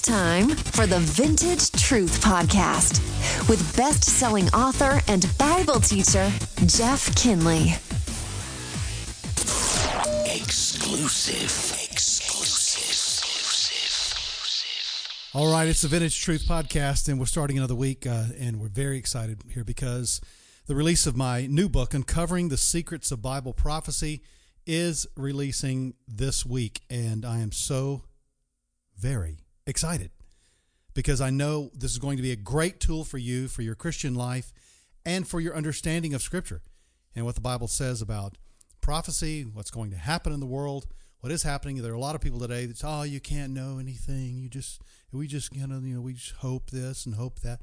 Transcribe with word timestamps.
It's 0.00 0.08
time 0.08 0.48
for 0.48 0.86
the 0.86 0.98
Vintage 0.98 1.72
Truth 1.72 2.24
Podcast 2.24 3.00
with 3.50 3.76
best 3.76 4.02
selling 4.02 4.48
author 4.54 5.02
and 5.08 5.26
Bible 5.36 5.78
teacher, 5.78 6.32
Jeff 6.64 7.14
Kinley. 7.16 7.74
Exclusive. 10.24 11.76
Exclusive. 11.92 12.94
Exclusive. 13.74 15.08
All 15.34 15.52
right, 15.52 15.68
it's 15.68 15.82
the 15.82 15.88
Vintage 15.88 16.18
Truth 16.18 16.46
Podcast, 16.48 17.06
and 17.06 17.20
we're 17.20 17.26
starting 17.26 17.58
another 17.58 17.74
week, 17.74 18.06
uh, 18.06 18.28
and 18.38 18.58
we're 18.58 18.68
very 18.68 18.96
excited 18.96 19.42
here 19.50 19.64
because 19.64 20.22
the 20.66 20.74
release 20.74 21.06
of 21.06 21.14
my 21.14 21.46
new 21.46 21.68
book, 21.68 21.92
Uncovering 21.92 22.48
the 22.48 22.56
Secrets 22.56 23.12
of 23.12 23.20
Bible 23.20 23.52
Prophecy, 23.52 24.22
is 24.66 25.06
releasing 25.14 25.92
this 26.08 26.46
week, 26.46 26.80
and 26.88 27.26
I 27.26 27.40
am 27.40 27.52
so 27.52 28.04
very 28.98 29.40
excited 29.66 30.10
because 30.94 31.20
I 31.20 31.30
know 31.30 31.70
this 31.74 31.92
is 31.92 31.98
going 31.98 32.16
to 32.16 32.22
be 32.22 32.32
a 32.32 32.36
great 32.36 32.80
tool 32.80 33.04
for 33.04 33.18
you 33.18 33.48
for 33.48 33.62
your 33.62 33.74
Christian 33.74 34.14
life 34.14 34.52
and 35.04 35.26
for 35.26 35.40
your 35.40 35.56
understanding 35.56 36.14
of 36.14 36.22
Scripture 36.22 36.62
and 37.14 37.24
what 37.24 37.34
the 37.34 37.40
Bible 37.40 37.68
says 37.68 38.02
about 38.02 38.36
prophecy, 38.80 39.42
what's 39.42 39.70
going 39.70 39.90
to 39.90 39.96
happen 39.96 40.32
in 40.32 40.40
the 40.40 40.46
world, 40.46 40.86
what 41.20 41.32
is 41.32 41.42
happening. 41.42 41.76
There 41.76 41.92
are 41.92 41.96
a 41.96 42.00
lot 42.00 42.14
of 42.14 42.20
people 42.20 42.40
today 42.40 42.66
that 42.66 42.78
say, 42.78 42.88
"Oh, 42.88 43.02
you 43.02 43.20
can't 43.20 43.52
know 43.52 43.78
anything. 43.78 44.38
You 44.38 44.48
just 44.48 44.80
we 45.12 45.26
just 45.26 45.54
you 45.54 45.66
know 45.66 45.80
you 45.80 45.94
know 45.94 46.00
we 46.00 46.14
just 46.14 46.32
hope 46.36 46.70
this 46.70 47.06
and 47.06 47.14
hope 47.14 47.40
that." 47.40 47.60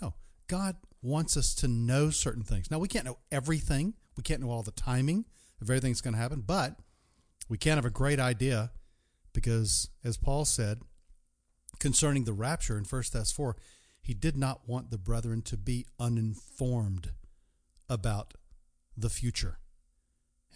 No, 0.00 0.14
God 0.46 0.76
wants 1.02 1.36
us 1.36 1.54
to 1.56 1.68
know 1.68 2.10
certain 2.10 2.42
things. 2.42 2.70
Now 2.70 2.78
we 2.78 2.88
can't 2.88 3.04
know 3.04 3.18
everything. 3.30 3.94
We 4.16 4.22
can't 4.22 4.40
know 4.40 4.50
all 4.50 4.62
the 4.62 4.70
timing 4.70 5.26
of 5.60 5.68
everything 5.68 5.92
that's 5.92 6.00
going 6.00 6.14
to 6.14 6.20
happen, 6.20 6.42
but 6.46 6.76
we 7.48 7.58
can 7.58 7.76
have 7.76 7.84
a 7.84 7.90
great 7.90 8.18
idea 8.18 8.72
because, 9.32 9.90
as 10.02 10.16
Paul 10.16 10.44
said 10.44 10.80
concerning 11.78 12.24
the 12.24 12.32
rapture 12.32 12.78
in 12.78 12.84
1 12.84 13.02
Thess 13.04 13.32
4, 13.32 13.56
he 14.00 14.14
did 14.14 14.36
not 14.36 14.68
want 14.68 14.90
the 14.90 14.98
brethren 14.98 15.42
to 15.42 15.56
be 15.56 15.86
uninformed 15.98 17.10
about 17.88 18.34
the 18.96 19.08
future. 19.08 19.58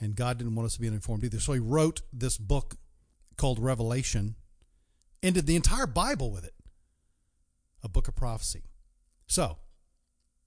And 0.00 0.14
God 0.14 0.39
didn't 0.39 0.55
want 0.55 0.66
us 0.66 0.74
to 0.74 0.80
be 0.80 0.89
uninformed 0.89 1.24
either. 1.24 1.41
So 1.41 1.55
he 1.55 1.58
wrote 1.58 2.02
this 2.12 2.39
book 2.39 2.77
called 3.36 3.58
Revelation, 3.58 4.36
ended 5.22 5.46
the 5.46 5.56
entire 5.56 5.86
Bible 5.86 6.30
with 6.30 6.44
it, 6.44 6.55
a 7.83 7.89
book 7.89 8.08
of 8.08 8.16
prophecy. 8.16 8.64
So, 9.27 9.58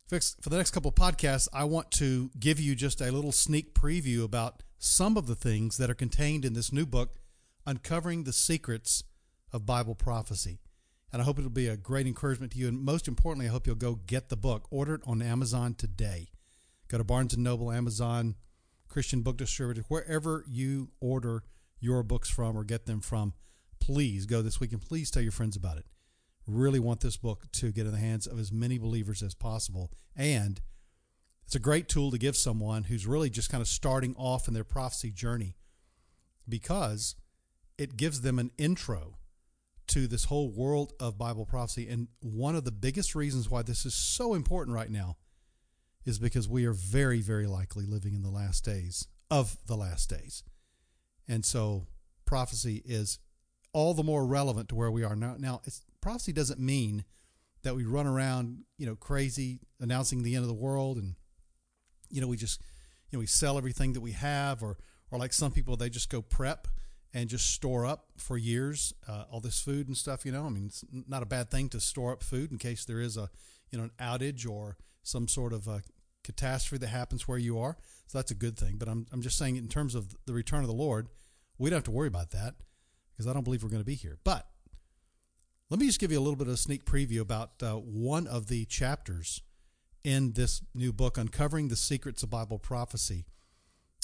for 0.08 0.50
the 0.50 0.58
next 0.58 0.72
couple 0.72 0.92
podcasts, 0.92 1.48
I 1.54 1.64
want 1.64 1.90
to 1.92 2.32
give 2.38 2.60
you 2.60 2.76
just 2.76 3.00
a 3.00 3.12
little 3.12 3.32
sneak 3.32 3.74
preview 3.74 4.26
about 4.26 4.62
some 4.78 5.16
of 5.16 5.28
the 5.28 5.36
things 5.36 5.78
that 5.78 5.90
are 5.90 5.96
contained 5.96 6.44
in 6.44 6.54
this 6.54 6.74
new 6.74 6.86
book 6.86 7.16
uncovering 7.66 8.24
the 8.24 8.34
secrets 8.34 9.04
of 9.52 9.66
Bible 9.66 9.96
prophecy. 9.96 10.60
And 11.12 11.22
I 11.22 11.26
hope 11.26 11.38
it'll 11.38 11.50
be 11.50 11.68
a 11.68 11.78
great 11.78 12.08
encouragement 12.08 12.54
to 12.54 12.58
you. 12.58 12.68
And 12.68 12.82
most 12.82 13.08
importantly, 13.08 13.48
I 13.48 13.52
hope 13.52 13.68
you'll 13.68 13.76
go 13.76 13.96
get 13.96 14.30
the 14.30 14.38
book. 14.38 14.68
Order 14.72 14.96
it 14.96 15.02
on 15.06 15.22
Amazon 15.22 15.74
today. 15.74 16.30
Go 16.88 16.98
to 16.98 17.04
Barnes 17.04 17.34
and 17.34 17.44
Noble, 17.44 17.72
Amazon, 17.72 18.36
Christian 18.88 19.22
Book 19.22 19.38
Distributor, 19.38 19.84
wherever 19.88 20.44
you 20.48 20.90
order 21.00 21.44
your 21.80 22.04
books 22.04 22.30
from 22.30 22.58
or 22.58 22.64
get 22.64 22.86
them 22.86 23.02
from. 23.02 23.34
Please 23.80 24.26
go 24.26 24.42
this 24.42 24.60
week 24.60 24.72
and 24.72 24.82
please 24.82 25.12
tell 25.12 25.24
your 25.24 25.32
friends 25.32 25.56
about 25.56 25.78
it. 25.78 25.86
Really 26.48 26.80
want 26.80 27.02
this 27.02 27.18
book 27.18 27.46
to 27.54 27.72
get 27.72 27.86
in 27.86 27.92
the 27.92 27.98
hands 27.98 28.28
of 28.28 28.40
as 28.40 28.52
many 28.52 28.78
believers 28.78 29.22
as 29.22 29.34
possible. 29.34 29.92
And 30.16 30.62
it's 31.46 31.56
a 31.56 31.60
great 31.60 31.90
tool 31.90 32.12
to 32.12 32.18
give 32.18 32.38
someone 32.38 32.84
who's 32.84 33.08
really 33.08 33.30
just 33.30 33.50
kind 33.50 33.62
of 33.62 33.68
starting 33.68 34.16
off 34.18 34.48
in 34.48 34.54
their 34.54 34.64
prophecy 34.64 35.12
journey 35.12 35.56
because 36.48 37.16
it 37.78 37.98
gives 37.98 38.22
them 38.22 38.40
an 38.40 38.52
intro 38.58 39.18
to 39.92 40.08
this 40.08 40.26
whole 40.26 40.50
world 40.50 40.94
of 41.02 41.18
Bible 41.18 41.46
prophecy. 41.46 41.88
And 41.90 42.08
one 42.22 42.56
of 42.56 42.64
the 42.64 42.72
biggest 42.72 43.14
reasons 43.14 43.50
why 43.50 43.62
this 43.62 43.86
is 43.86 43.94
so 43.94 44.34
important 44.34 44.74
right 44.74 44.90
now 44.90 45.18
is 46.06 46.18
because 46.18 46.48
we 46.48 46.66
are 46.66 46.74
very, 46.74 47.20
very 47.20 47.46
likely 47.46 47.86
living 47.86 48.14
in 48.14 48.24
the 48.24 48.30
last 48.30 48.64
days 48.64 49.08
of 49.30 49.58
the 49.68 49.76
last 49.76 50.10
days. 50.10 50.44
And 51.28 51.44
so 51.46 51.88
prophecy 52.26 52.82
is 52.86 53.20
all 53.74 53.94
the 53.94 54.04
more 54.04 54.26
relevant 54.26 54.70
to 54.70 54.76
where 54.76 54.92
we 54.92 55.04
are 55.04 55.16
now. 55.16 55.36
Now, 55.38 55.62
it's 55.66 55.82
prophecy 56.00 56.32
doesn't 56.32 56.60
mean 56.60 57.04
that 57.64 57.76
we 57.76 57.84
run 57.84 58.08
around, 58.08 58.64
you 58.78 58.86
know, 58.86 58.96
crazy 58.96 59.60
announcing 59.80 60.24
the 60.24 60.36
end 60.36 60.44
of 60.44 60.48
the 60.48 60.54
world 60.54 60.98
and, 60.98 61.16
you 62.10 62.22
know, 62.22 62.28
we 62.28 62.38
just, 62.38 62.62
you 63.10 63.18
know, 63.18 63.20
we 63.20 63.28
sell 63.28 63.58
everything 63.58 63.92
that 63.94 64.02
we 64.02 64.14
have 64.14 64.64
or, 64.64 64.78
or 65.12 65.20
like 65.20 65.34
some 65.34 65.52
people, 65.52 65.76
they 65.76 65.90
just 65.90 66.10
go 66.10 66.22
prep 66.22 66.68
and 67.14 67.30
just 67.30 67.54
store 67.54 67.86
up 67.86 68.06
for 68.18 68.38
years 68.38 68.94
uh, 69.08 69.26
all 69.32 69.40
this 69.40 69.60
food 69.60 69.88
and 69.88 69.98
stuff. 69.98 70.26
You 70.26 70.32
know, 70.32 70.46
I 70.46 70.50
mean, 70.50 70.66
it's 70.68 70.84
not 71.08 71.24
a 71.24 71.26
bad 71.28 71.52
thing 71.52 71.70
to 71.70 71.80
store 71.80 72.14
up 72.14 72.24
food 72.24 72.52
in 72.52 72.58
case 72.58 72.86
there 72.86 73.02
is 73.02 73.18
a 73.18 73.30
you 73.70 73.78
know 73.78 73.86
an 73.86 73.92
outage 74.00 74.50
or 74.50 74.78
some 75.04 75.28
sort 75.28 75.54
of 75.54 75.68
a 75.68 75.82
catastrophe 76.24 76.80
that 76.80 76.90
happens 76.90 77.28
where 77.28 77.38
you 77.38 77.60
are. 77.60 77.78
So 78.08 78.18
that's 78.18 78.32
a 78.32 78.36
good 78.36 78.58
thing. 78.58 78.76
But 78.78 78.88
I'm 78.88 79.06
I'm 79.12 79.22
just 79.22 79.38
saying 79.38 79.56
in 79.56 79.68
terms 79.68 79.96
of 79.96 80.16
the 80.26 80.34
return 80.34 80.62
of 80.62 80.68
the 80.68 80.74
Lord, 80.74 81.10
we 81.58 81.70
don't 81.70 81.78
have 81.78 81.84
to 81.86 81.92
worry 81.92 82.08
about 82.08 82.32
that 82.32 82.56
because 83.12 83.28
I 83.28 83.34
don't 83.34 83.44
believe 83.44 83.64
we're 83.64 83.70
going 83.70 83.82
to 83.82 83.86
be 83.86 83.96
here. 83.96 84.18
But 84.24 84.48
let 85.70 85.80
me 85.80 85.86
just 85.86 86.00
give 86.00 86.12
you 86.12 86.20
a 86.20 86.22
little 86.22 86.36
bit 86.36 86.48
of 86.48 86.54
a 86.54 86.58
sneak 86.58 86.86
preview 86.86 87.22
about 87.22 87.52
uh, 87.64 87.76
one 87.76 88.28
of 88.28 88.48
the 88.48 88.66
chapters 88.66 89.42
in 90.04 90.34
this 90.34 90.62
new 90.74 90.92
book, 90.92 91.18
Uncovering 91.18 91.68
the 91.68 91.76
Secrets 91.76 92.24
of 92.24 92.30
Bible 92.30 92.60
Prophecy 92.60 93.26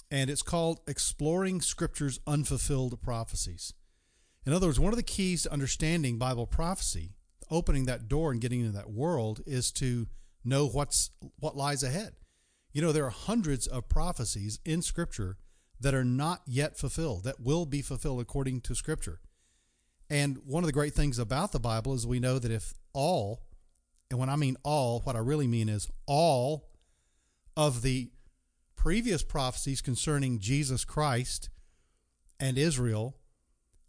and 0.09 0.29
it's 0.29 0.41
called 0.41 0.79
Exploring 0.87 1.61
Scripture's 1.61 2.19
Unfulfilled 2.25 3.01
Prophecies. 3.01 3.73
In 4.45 4.53
other 4.53 4.67
words, 4.67 4.79
one 4.79 4.93
of 4.93 4.97
the 4.97 5.03
keys 5.03 5.43
to 5.43 5.51
understanding 5.51 6.17
Bible 6.17 6.47
prophecy, 6.47 7.15
opening 7.51 7.85
that 7.85 8.07
door 8.07 8.31
and 8.31 8.39
getting 8.39 8.61
into 8.61 8.71
that 8.71 8.89
world, 8.89 9.41
is 9.45 9.71
to 9.73 10.07
know 10.43 10.67
what's 10.67 11.11
what 11.39 11.57
lies 11.57 11.83
ahead. 11.83 12.13
You 12.71 12.81
know, 12.81 12.91
there 12.91 13.05
are 13.05 13.09
hundreds 13.09 13.67
of 13.67 13.89
prophecies 13.89 14.59
in 14.63 14.81
Scripture 14.81 15.37
that 15.79 15.93
are 15.93 16.05
not 16.05 16.41
yet 16.45 16.77
fulfilled, 16.77 17.23
that 17.25 17.41
will 17.41 17.65
be 17.65 17.81
fulfilled 17.81 18.21
according 18.21 18.61
to 18.61 18.75
Scripture. 18.75 19.19
And 20.09 20.37
one 20.45 20.63
of 20.63 20.67
the 20.67 20.73
great 20.73 20.93
things 20.93 21.19
about 21.19 21.51
the 21.51 21.59
Bible 21.59 21.93
is 21.93 22.07
we 22.07 22.19
know 22.19 22.39
that 22.39 22.51
if 22.51 22.73
all, 22.93 23.43
and 24.09 24.19
when 24.19 24.29
I 24.29 24.37
mean 24.37 24.55
all, 24.63 25.01
what 25.01 25.15
I 25.15 25.19
really 25.19 25.47
mean 25.47 25.67
is 25.67 25.89
all 26.05 26.69
of 27.57 27.81
the 27.81 28.11
previous 28.87 29.21
prophecies 29.21 29.81
concerning 29.81 30.39
Jesus 30.39 30.85
Christ 30.85 31.49
and 32.39 32.57
Israel 32.57 33.17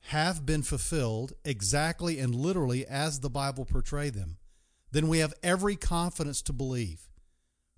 have 0.09 0.45
been 0.45 0.65
fulfilled 0.65 1.35
exactly 1.45 2.19
and 2.19 2.35
literally 2.35 2.85
as 2.85 3.21
the 3.21 3.31
Bible 3.31 3.65
portrayed 3.65 4.15
them, 4.15 4.39
then 4.91 5.07
we 5.07 5.21
have 5.21 5.35
every 5.41 5.77
confidence 5.77 6.43
to 6.43 6.53
believe 6.53 7.09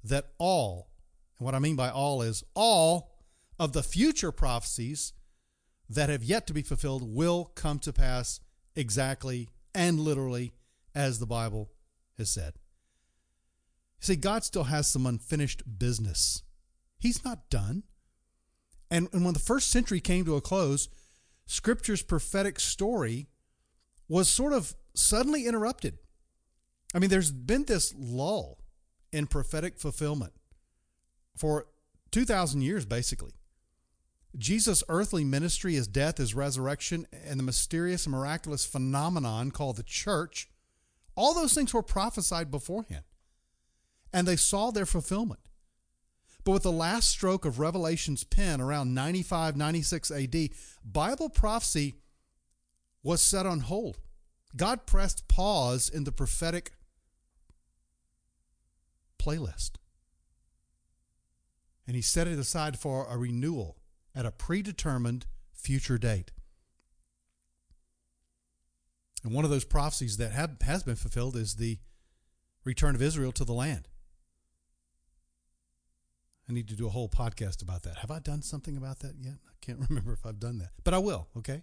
that 0.02 0.28
all, 0.38 0.88
and 1.38 1.44
what 1.44 1.54
I 1.54 1.58
mean 1.58 1.76
by 1.76 1.90
all 1.90 2.22
is 2.22 2.42
all 2.54 3.10
of 3.58 3.74
the 3.74 3.82
future 3.82 4.32
prophecies 4.32 5.12
that 5.90 6.08
have 6.08 6.24
yet 6.24 6.46
to 6.46 6.54
be 6.54 6.62
fulfilled 6.62 7.02
will 7.14 7.52
come 7.54 7.78
to 7.80 7.92
pass 7.92 8.40
exactly 8.74 9.50
and 9.74 10.00
literally 10.00 10.54
as 10.94 11.18
the 11.18 11.26
Bible 11.26 11.70
has 12.16 12.30
said. 12.30 12.54
See, 13.98 14.16
God 14.16 14.42
still 14.42 14.64
has 14.64 14.88
some 14.88 15.04
unfinished 15.04 15.78
business 15.78 16.44
He's 17.00 17.24
not 17.24 17.48
done. 17.50 17.82
And, 18.90 19.08
and 19.12 19.24
when 19.24 19.34
the 19.34 19.40
first 19.40 19.70
century 19.70 20.00
came 20.00 20.24
to 20.26 20.36
a 20.36 20.40
close, 20.40 20.88
Scripture's 21.46 22.02
prophetic 22.02 22.60
story 22.60 23.26
was 24.08 24.28
sort 24.28 24.52
of 24.52 24.74
suddenly 24.94 25.46
interrupted. 25.46 25.98
I 26.94 26.98
mean, 26.98 27.10
there's 27.10 27.30
been 27.30 27.64
this 27.64 27.94
lull 27.96 28.58
in 29.12 29.26
prophetic 29.26 29.78
fulfillment 29.78 30.32
for 31.36 31.66
2,000 32.10 32.60
years, 32.60 32.84
basically. 32.84 33.32
Jesus' 34.36 34.84
earthly 34.88 35.24
ministry, 35.24 35.74
his 35.74 35.88
death, 35.88 36.18
his 36.18 36.34
resurrection, 36.34 37.06
and 37.12 37.38
the 37.38 37.44
mysterious 37.44 38.06
and 38.06 38.14
miraculous 38.14 38.64
phenomenon 38.64 39.50
called 39.50 39.76
the 39.76 39.82
church, 39.82 40.48
all 41.16 41.34
those 41.34 41.54
things 41.54 41.74
were 41.74 41.82
prophesied 41.82 42.50
beforehand. 42.50 43.04
And 44.12 44.26
they 44.26 44.36
saw 44.36 44.70
their 44.70 44.86
fulfillment. 44.86 45.40
But 46.50 46.54
with 46.54 46.62
the 46.64 46.72
last 46.72 47.08
stroke 47.08 47.44
of 47.44 47.60
Revelation's 47.60 48.24
pen 48.24 48.60
around 48.60 48.92
95, 48.92 49.56
96 49.56 50.10
AD, 50.10 50.48
Bible 50.84 51.28
prophecy 51.28 52.00
was 53.04 53.22
set 53.22 53.46
on 53.46 53.60
hold. 53.60 53.98
God 54.56 54.84
pressed 54.84 55.28
pause 55.28 55.88
in 55.88 56.02
the 56.02 56.10
prophetic 56.10 56.72
playlist. 59.16 59.76
And 61.86 61.94
he 61.94 62.02
set 62.02 62.26
it 62.26 62.36
aside 62.36 62.76
for 62.76 63.06
a 63.08 63.16
renewal 63.16 63.76
at 64.12 64.26
a 64.26 64.32
predetermined 64.32 65.26
future 65.52 65.98
date. 65.98 66.32
And 69.22 69.32
one 69.32 69.44
of 69.44 69.52
those 69.52 69.64
prophecies 69.64 70.16
that 70.16 70.32
have, 70.32 70.60
has 70.62 70.82
been 70.82 70.96
fulfilled 70.96 71.36
is 71.36 71.54
the 71.54 71.78
return 72.64 72.96
of 72.96 73.02
Israel 73.02 73.30
to 73.30 73.44
the 73.44 73.54
land. 73.54 73.86
I 76.50 76.52
need 76.52 76.66
to 76.68 76.74
do 76.74 76.88
a 76.88 76.90
whole 76.90 77.08
podcast 77.08 77.62
about 77.62 77.84
that. 77.84 77.98
Have 77.98 78.10
I 78.10 78.18
done 78.18 78.42
something 78.42 78.76
about 78.76 78.98
that 79.00 79.14
yet? 79.20 79.34
I 79.46 79.52
can't 79.60 79.78
remember 79.88 80.12
if 80.12 80.26
I've 80.26 80.40
done 80.40 80.58
that, 80.58 80.70
but 80.82 80.94
I 80.94 80.98
will. 80.98 81.28
Okay. 81.36 81.62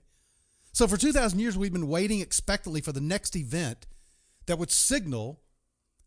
So 0.72 0.88
for 0.88 0.95
2,000 0.95 1.38
years, 1.39 1.57
we've 1.57 1.74
been 1.74 1.89
waiting 1.89 2.22
expectantly 2.22 2.80
for 2.80 2.94
the 2.94 3.01
next 3.01 3.36
event 3.36 3.86
that 4.45 4.57
would 4.57 4.72
signal 4.72 5.42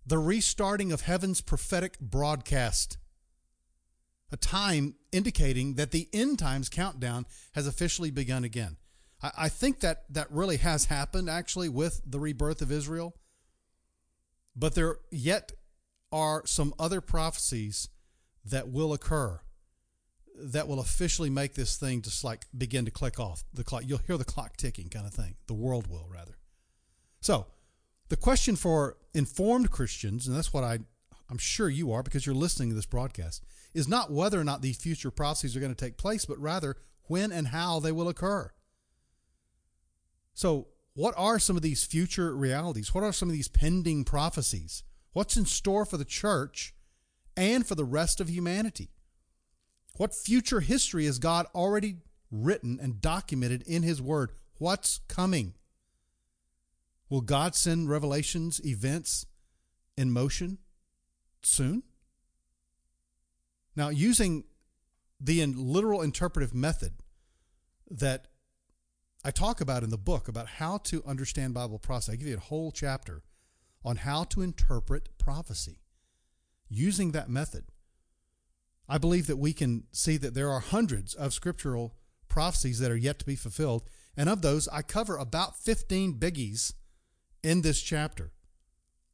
the 0.06 0.16
restarting 0.16 0.92
of 0.92 1.02
heaven's 1.02 1.42
prophetic 1.42 2.00
broadcast, 2.00 2.96
a 4.32 4.38
time 4.38 4.94
indicating 5.12 5.74
that 5.74 5.90
the 5.90 6.08
end 6.14 6.38
times 6.38 6.70
countdown 6.70 7.26
has 7.54 7.66
officially 7.66 8.10
begun 8.10 8.44
again. 8.44 8.78
I, 9.22 9.32
I 9.36 9.48
think 9.50 9.80
that 9.80 10.04
that 10.08 10.30
really 10.30 10.56
has 10.56 10.86
happened 10.86 11.28
actually 11.28 11.68
with 11.68 12.00
the 12.06 12.18
rebirth 12.18 12.62
of 12.62 12.72
Israel, 12.72 13.14
but 14.56 14.74
there 14.74 15.00
yet 15.10 15.52
are 16.10 16.46
some 16.46 16.72
other 16.78 17.02
prophecies 17.02 17.90
that 18.44 18.68
will 18.68 18.92
occur 18.92 19.40
that 20.42 20.68
will 20.68 20.80
officially 20.80 21.30
make 21.30 21.54
this 21.54 21.76
thing 21.76 22.02
just 22.02 22.24
like 22.24 22.46
begin 22.56 22.84
to 22.84 22.90
click 22.90 23.20
off 23.20 23.44
the 23.52 23.64
clock. 23.64 23.82
You'll 23.86 23.98
hear 23.98 24.16
the 24.16 24.24
clock 24.24 24.56
ticking, 24.56 24.88
kind 24.88 25.06
of 25.06 25.12
thing. 25.12 25.34
The 25.46 25.54
world 25.54 25.86
will 25.86 26.06
rather. 26.08 26.38
So, 27.20 27.46
the 28.08 28.16
question 28.16 28.56
for 28.56 28.96
informed 29.14 29.70
Christians, 29.70 30.26
and 30.26 30.36
that's 30.36 30.52
what 30.52 30.64
I, 30.64 30.78
I'm 31.28 31.38
sure 31.38 31.68
you 31.68 31.92
are 31.92 32.02
because 32.02 32.26
you're 32.26 32.34
listening 32.34 32.70
to 32.70 32.74
this 32.74 32.86
broadcast, 32.86 33.44
is 33.74 33.86
not 33.86 34.10
whether 34.10 34.40
or 34.40 34.44
not 34.44 34.62
these 34.62 34.78
future 34.78 35.10
prophecies 35.10 35.56
are 35.56 35.60
going 35.60 35.74
to 35.74 35.84
take 35.84 35.96
place, 35.96 36.24
but 36.24 36.38
rather 36.38 36.76
when 37.04 37.30
and 37.30 37.48
how 37.48 37.78
they 37.78 37.92
will 37.92 38.08
occur. 38.08 38.50
So, 40.34 40.68
what 40.94 41.14
are 41.16 41.38
some 41.38 41.56
of 41.56 41.62
these 41.62 41.84
future 41.84 42.34
realities? 42.34 42.94
What 42.94 43.04
are 43.04 43.12
some 43.12 43.28
of 43.28 43.32
these 43.32 43.48
pending 43.48 44.04
prophecies? 44.04 44.82
What's 45.12 45.36
in 45.36 45.46
store 45.46 45.84
for 45.84 45.96
the 45.96 46.04
church 46.04 46.74
and 47.40 47.66
for 47.66 47.74
the 47.74 47.84
rest 47.84 48.20
of 48.20 48.28
humanity? 48.28 48.90
What 49.96 50.14
future 50.14 50.60
history 50.60 51.06
has 51.06 51.18
God 51.18 51.46
already 51.54 51.96
written 52.30 52.78
and 52.80 53.00
documented 53.00 53.62
in 53.62 53.82
His 53.82 54.00
Word? 54.00 54.32
What's 54.58 55.00
coming? 55.08 55.54
Will 57.08 57.22
God 57.22 57.54
send 57.54 57.88
revelations, 57.88 58.60
events 58.64 59.26
in 59.96 60.10
motion 60.10 60.58
soon? 61.42 61.82
Now, 63.74 63.88
using 63.88 64.44
the 65.18 65.44
literal 65.46 66.02
interpretive 66.02 66.54
method 66.54 66.92
that 67.90 68.28
I 69.24 69.30
talk 69.30 69.60
about 69.60 69.82
in 69.82 69.90
the 69.90 69.98
book 69.98 70.28
about 70.28 70.46
how 70.46 70.78
to 70.78 71.02
understand 71.06 71.54
Bible 71.54 71.78
prophecy, 71.78 72.12
I 72.12 72.16
give 72.16 72.28
you 72.28 72.36
a 72.36 72.40
whole 72.40 72.70
chapter 72.70 73.22
on 73.84 73.96
how 73.96 74.24
to 74.24 74.42
interpret 74.42 75.08
prophecy 75.18 75.78
using 76.70 77.10
that 77.12 77.28
method. 77.28 77.64
I 78.88 78.98
believe 78.98 79.26
that 79.26 79.36
we 79.36 79.52
can 79.52 79.84
see 79.92 80.16
that 80.16 80.34
there 80.34 80.50
are 80.50 80.60
hundreds 80.60 81.14
of 81.14 81.34
scriptural 81.34 81.94
prophecies 82.28 82.78
that 82.78 82.90
are 82.90 82.96
yet 82.96 83.18
to 83.18 83.26
be 83.26 83.36
fulfilled. 83.36 83.84
And 84.16 84.28
of 84.28 84.42
those, 84.42 84.68
I 84.68 84.82
cover 84.82 85.16
about 85.16 85.56
15 85.56 86.14
biggies 86.14 86.72
in 87.42 87.62
this 87.62 87.82
chapter. 87.82 88.32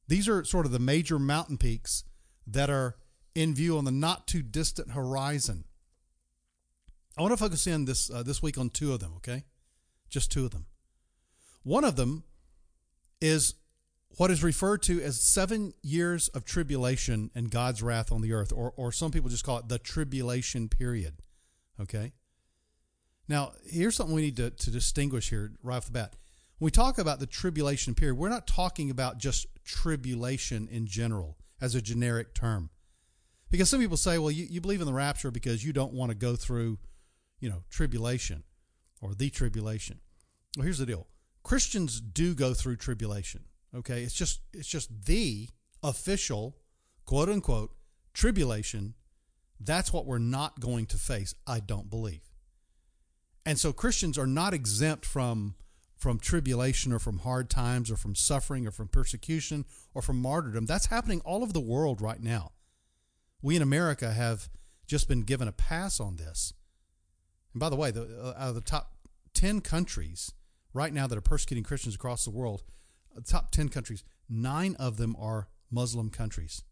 These 0.09 0.29
are 0.29 0.45
sort 0.45 0.67
of 0.67 0.73
the 0.73 0.79
major 0.79 1.19
mountain 1.19 1.59
peaks 1.59 2.05
that 2.47 2.71
are 2.71 2.97
in 3.35 3.55
view 3.55 3.77
on 3.77 3.85
the 3.85 3.91
not 3.91 4.27
too 4.27 4.43
distant 4.43 4.93
horizon. 4.93 5.65
I 7.19 7.23
want 7.23 7.33
to 7.33 7.37
focus 7.37 7.67
in 7.67 7.87
this 7.87 8.11
uh, 8.11 8.23
this 8.23 8.43
week 8.43 8.59
on 8.59 8.71
two 8.71 8.93
of 8.93 9.01
them, 9.01 9.15
okay? 9.17 9.45
Just 10.09 10.31
two 10.31 10.45
of 10.45 10.53
them. 10.53 10.67
One 11.63 11.85
of 11.85 11.97
them 11.97 12.25
is 13.21 13.55
what 14.17 14.31
is 14.31 14.43
referred 14.43 14.83
to 14.83 15.01
as 15.03 15.21
seven 15.21 15.75
years 15.83 16.29
of 16.29 16.45
tribulation 16.45 17.31
and 17.35 17.51
God's 17.51 17.83
wrath 17.83 18.11
on 18.11 18.23
the 18.23 18.33
earth, 18.33 18.53
or, 18.53 18.73
or 18.77 18.91
some 18.91 19.11
people 19.11 19.29
just 19.29 19.45
call 19.45 19.59
it 19.59 19.69
the 19.69 19.79
tribulation 19.79 20.69
period. 20.69 21.23
Okay? 21.81 22.13
Now, 23.29 23.53
here's 23.65 23.97
something 23.97 24.15
we 24.15 24.23
need 24.23 24.37
to, 24.37 24.51
to 24.51 24.71
distinguish 24.71 25.29
here 25.29 25.53
right 25.63 25.77
off 25.77 25.87
the 25.87 25.93
bat. 25.93 26.17
When 26.59 26.67
we 26.67 26.71
talk 26.71 26.97
about 26.97 27.21
the 27.21 27.27
tribulation 27.27 27.95
period, 27.95 28.17
we're 28.17 28.31
not 28.31 28.47
talking 28.47 28.91
about 28.91 29.19
just 29.19 29.47
tribulation 29.65 30.69
in 30.71 30.87
general 30.87 31.37
as 31.61 31.75
a 31.75 31.83
generic 31.83 32.35
term. 32.35 32.71
Because 33.51 33.69
some 33.69 33.81
people 33.81 33.99
say, 33.99 34.17
well, 34.19 34.31
you, 34.31 34.47
you 34.49 34.61
believe 34.61 34.81
in 34.81 34.87
the 34.87 34.93
rapture 34.93 35.31
because 35.31 35.65
you 35.65 35.73
don't 35.73 35.93
want 35.93 36.11
to 36.11 36.17
go 36.17 36.37
through, 36.37 36.79
you 37.39 37.51
know, 37.51 37.65
tribulation 37.69 38.45
or 39.03 39.15
the 39.15 39.29
tribulation. 39.29 40.01
Well, 40.57 40.65
here's 40.65 40.79
the 40.79 40.87
deal 40.87 41.07
Christians 41.43 42.01
do 42.01 42.35
go 42.35 42.55
through 42.55 42.77
tribulation. 42.77 43.45
Okay, 43.77 44.03
it's 44.03 44.15
just 44.15 44.41
it's 44.53 44.69
just 44.69 45.05
the 45.07 45.49
official 45.83 46.57
quote 47.05 47.29
unquote 47.29 47.75
tribulation. 48.15 48.95
That's 49.61 49.93
what 49.93 50.07
we're 50.07 50.19
not 50.19 50.61
going 50.61 50.87
to 50.87 50.97
face, 50.97 51.35
I 51.47 51.61
don't 51.61 51.91
believe. 51.91 52.23
And 53.45 53.59
so 53.59 53.73
Christians 53.73 54.19
are 54.19 54.27
not 54.27 54.55
exempt 54.55 55.05
from 55.05 55.55
from 55.97 56.19
tribulation 56.19 56.93
or 56.93 56.99
from 56.99 57.21
hard 57.21 57.49
times 57.49 57.91
or 57.91 57.97
from 57.97 58.15
suffering 58.15 58.67
or 58.67 58.71
from 58.71 58.89
persecution 58.89 59.65
or 59.95 60.03
from 60.03 60.21
martyrdom. 60.21 60.67
That's 60.67 60.87
happening 60.87 61.21
all 61.25 61.43
over 61.43 61.53
the 61.53 61.61
world 61.61 62.01
right 62.01 62.23
now. 62.23 62.53
We 63.41 63.57
in 63.57 63.63
America 63.63 64.13
have 64.13 64.49
just 64.87 65.09
been 65.09 65.23
given 65.23 65.49
a 65.49 65.53
pass 65.53 66.01
on 66.01 66.17
this. 66.17 66.53
And 67.55 67.61
by 67.61 67.71
the 67.71 67.77
way, 67.77 67.91
the, 67.91 68.03
uh, 68.03 68.35
out 68.37 68.51
of 68.51 68.55
the 68.55 68.61
top 68.61 68.93
10 69.35 69.63
countries 69.63 70.33
right 70.75 70.93
now 70.93 71.07
that 71.07 71.17
are 71.17 71.23
persecuting 71.23 71.65
Christians 71.65 71.95
across 71.95 72.25
the 72.25 72.31
world, 72.31 72.63
top 73.23 73.51
10 73.51 73.69
countries, 73.69 74.05
nine 74.29 74.77
of 74.79 74.97
them 74.97 75.17
are 75.19 75.49
Muslim 75.71 76.11
countries. 76.11 76.63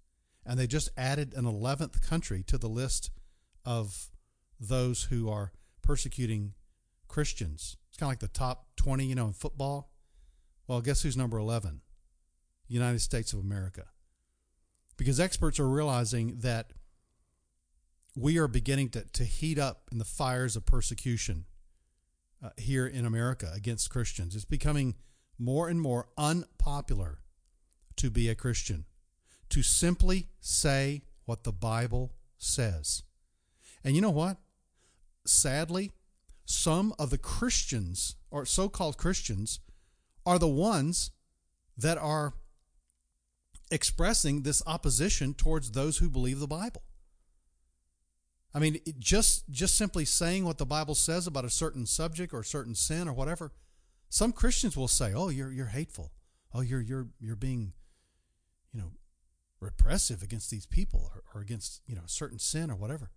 And 0.47 0.59
they 0.59 0.67
just 0.67 0.91
added 0.97 1.33
an 1.35 1.45
11th 1.45 2.07
country 2.07 2.43
to 2.45 2.59
the 2.59 2.69
list 2.69 3.11
of 3.65 4.11
those 4.61 5.05
who 5.05 5.31
are 5.31 5.53
persecuting 5.83 6.55
Christians. 7.09 7.77
It's 7.89 7.97
kind 7.97 8.09
of 8.09 8.13
like 8.13 8.19
the 8.21 8.39
top 8.39 8.67
20, 8.77 9.05
you 9.05 9.15
know, 9.15 9.27
in 9.27 9.33
football. 9.33 9.91
Well, 10.67 10.81
guess 10.81 11.03
who's 11.03 11.17
number 11.17 11.39
11? 11.39 11.81
United 12.69 13.01
States 13.01 13.33
of 13.33 13.39
America. 13.39 13.85
Because 14.97 15.21
experts 15.21 15.59
are 15.59 15.69
realizing 15.69 16.39
that 16.41 16.73
we 18.17 18.39
are 18.39 18.49
beginning 18.49 18.91
to, 18.91 19.05
to 19.13 19.25
heat 19.25 19.59
up 19.59 19.83
in 19.91 19.99
the 19.99 20.05
fires 20.05 20.57
of 20.57 20.65
persecution 20.65 21.45
uh, 22.43 22.51
here 22.57 22.87
in 22.87 23.05
America 23.05 23.51
against 23.55 23.91
Christians. 23.91 24.35
It's 24.35 24.45
becoming 24.45 24.95
more 25.39 25.69
and 25.69 25.81
more 25.81 26.09
unpopular 26.17 27.19
to 27.97 28.11
be 28.11 28.29
a 28.29 28.35
Christian, 28.35 28.85
to 29.51 29.63
simply 29.63 30.29
say 30.41 31.03
what 31.25 31.45
the 31.45 31.53
Bible 31.53 32.13
says. 32.39 33.03
And 33.83 33.95
you 33.95 34.03
know 34.03 34.11
what? 34.11 34.37
Sadly, 35.27 35.93
some 36.45 36.95
of 36.99 37.11
the 37.11 37.19
Christians, 37.19 38.17
or 38.31 38.45
so 38.45 38.69
called 38.69 38.99
Christians, 38.99 39.61
are 40.27 40.39
the 40.39 40.49
ones 40.49 41.11
that 41.77 41.99
are 41.99 42.35
expressing 43.71 44.43
this 44.43 44.63
opposition 44.67 45.35
towards 45.35 45.71
those 45.71 45.99
who 45.99 46.09
believe 46.09 46.39
the 46.39 46.47
Bible. 46.47 46.83
I 48.55 48.61
mean, 48.61 48.79
just 48.99 49.51
just 49.51 49.77
simply 49.77 50.05
saying 50.05 50.45
what 50.45 50.59
the 50.59 50.67
Bible 50.67 50.95
says 50.95 51.27
about 51.27 51.45
a 51.45 51.51
certain 51.51 51.87
subject 51.87 52.33
or 52.33 52.41
a 52.41 52.45
certain 52.45 52.77
sin 52.77 53.09
or 53.09 53.13
whatever 53.13 53.51
some 54.15 54.31
Christians 54.31 54.77
will 54.77 54.87
say, 54.87 55.13
"Oh, 55.13 55.29
you're 55.29 55.51
you're 55.51 55.67
hateful. 55.67 56.13
Oh, 56.53 56.61
you're 56.61 56.81
you're 56.81 57.09
you're 57.19 57.35
being, 57.35 57.73
you 58.73 58.81
know, 58.81 58.93
repressive 59.59 60.23
against 60.23 60.53
these 60.53 60.67
people 60.67 61.11
or, 61.13 61.25
or 61.35 61.41
against 61.41 61.83
you 61.85 61.97
know 61.97 62.05
certain 62.07 62.39
sin 62.39 62.71
or 62.71 62.77
whatever." 62.77 63.11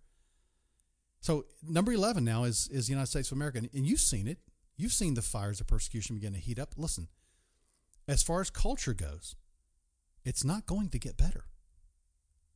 So 1.20 1.44
number 1.62 1.92
eleven 1.92 2.24
now 2.24 2.42
is 2.42 2.68
is 2.72 2.88
the 2.88 2.94
United 2.94 3.10
States 3.10 3.30
of 3.30 3.38
America, 3.38 3.58
and 3.58 3.86
you've 3.86 4.00
seen 4.00 4.26
it. 4.26 4.38
You've 4.76 4.92
seen 4.92 5.14
the 5.14 5.22
fires 5.22 5.60
of 5.60 5.68
persecution 5.68 6.16
begin 6.16 6.32
to 6.32 6.40
heat 6.40 6.58
up. 6.58 6.74
Listen, 6.76 7.06
as 8.08 8.24
far 8.24 8.40
as 8.40 8.50
culture 8.50 8.92
goes, 8.92 9.36
it's 10.24 10.42
not 10.42 10.66
going 10.66 10.88
to 10.88 10.98
get 10.98 11.16
better. 11.16 11.44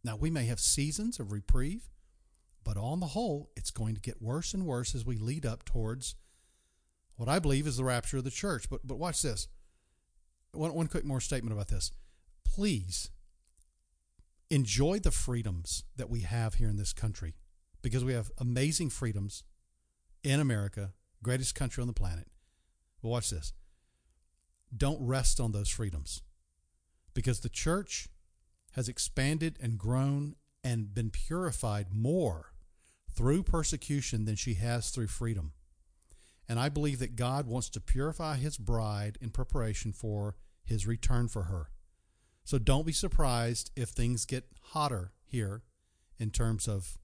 Now 0.02 0.16
we 0.16 0.30
may 0.30 0.46
have 0.46 0.58
seasons 0.58 1.20
of 1.20 1.30
reprieve, 1.30 1.90
but 2.64 2.76
on 2.76 2.98
the 2.98 3.14
whole, 3.14 3.52
it's 3.54 3.70
going 3.70 3.94
to 3.94 4.00
get 4.00 4.20
worse 4.20 4.52
and 4.52 4.66
worse 4.66 4.96
as 4.96 5.06
we 5.06 5.16
lead 5.16 5.46
up 5.46 5.64
towards 5.64 6.16
what 7.16 7.28
I 7.28 7.38
believe 7.38 7.66
is 7.66 7.76
the 7.76 7.84
rapture 7.84 8.18
of 8.18 8.24
the 8.24 8.30
church. 8.30 8.68
But 8.68 8.86
but 8.86 8.98
watch 8.98 9.22
this. 9.22 9.48
One 10.52 10.74
one 10.74 10.86
quick 10.88 11.04
more 11.04 11.20
statement 11.20 11.52
about 11.52 11.68
this. 11.68 11.92
Please 12.44 13.10
enjoy 14.50 14.98
the 14.98 15.10
freedoms 15.10 15.84
that 15.96 16.10
we 16.10 16.20
have 16.20 16.54
here 16.54 16.68
in 16.68 16.76
this 16.76 16.92
country 16.92 17.34
because 17.80 18.04
we 18.04 18.12
have 18.12 18.30
amazing 18.38 18.90
freedoms 18.90 19.44
in 20.22 20.40
America, 20.40 20.92
greatest 21.22 21.54
country 21.54 21.80
on 21.80 21.86
the 21.88 21.94
planet. 21.94 22.28
But 23.02 23.08
watch 23.08 23.30
this. 23.30 23.52
Don't 24.74 25.00
rest 25.00 25.40
on 25.40 25.52
those 25.52 25.68
freedoms 25.68 26.22
because 27.14 27.40
the 27.40 27.48
church 27.48 28.08
has 28.72 28.88
expanded 28.88 29.58
and 29.60 29.78
grown 29.78 30.36
and 30.64 30.94
been 30.94 31.10
purified 31.10 31.88
more 31.92 32.52
through 33.10 33.42
persecution 33.42 34.24
than 34.24 34.36
she 34.36 34.54
has 34.54 34.90
through 34.90 35.08
freedom. 35.08 35.52
And 36.48 36.58
I 36.58 36.68
believe 36.68 36.98
that 36.98 37.16
God 37.16 37.46
wants 37.46 37.68
to 37.70 37.80
purify 37.80 38.36
his 38.36 38.58
bride 38.58 39.18
in 39.20 39.30
preparation 39.30 39.92
for 39.92 40.36
his 40.64 40.86
return 40.86 41.28
for 41.28 41.44
her. 41.44 41.70
So 42.44 42.58
don't 42.58 42.86
be 42.86 42.92
surprised 42.92 43.70
if 43.76 43.90
things 43.90 44.26
get 44.26 44.44
hotter 44.70 45.12
here 45.24 45.62
in 46.18 46.30
terms 46.30 46.68
of 46.68 46.98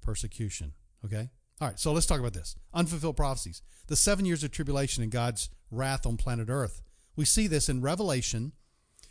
persecution. 0.00 0.72
Okay? 1.04 1.30
All 1.60 1.68
right, 1.68 1.78
so 1.80 1.92
let's 1.92 2.06
talk 2.06 2.20
about 2.20 2.34
this. 2.34 2.56
Unfulfilled 2.74 3.16
prophecies. 3.16 3.62
The 3.86 3.96
seven 3.96 4.24
years 4.24 4.44
of 4.44 4.50
tribulation 4.50 5.02
and 5.02 5.10
God's 5.10 5.48
wrath 5.70 6.06
on 6.06 6.16
planet 6.16 6.48
Earth. 6.50 6.82
We 7.16 7.24
see 7.24 7.46
this 7.46 7.68
in 7.68 7.80
Revelation 7.80 8.52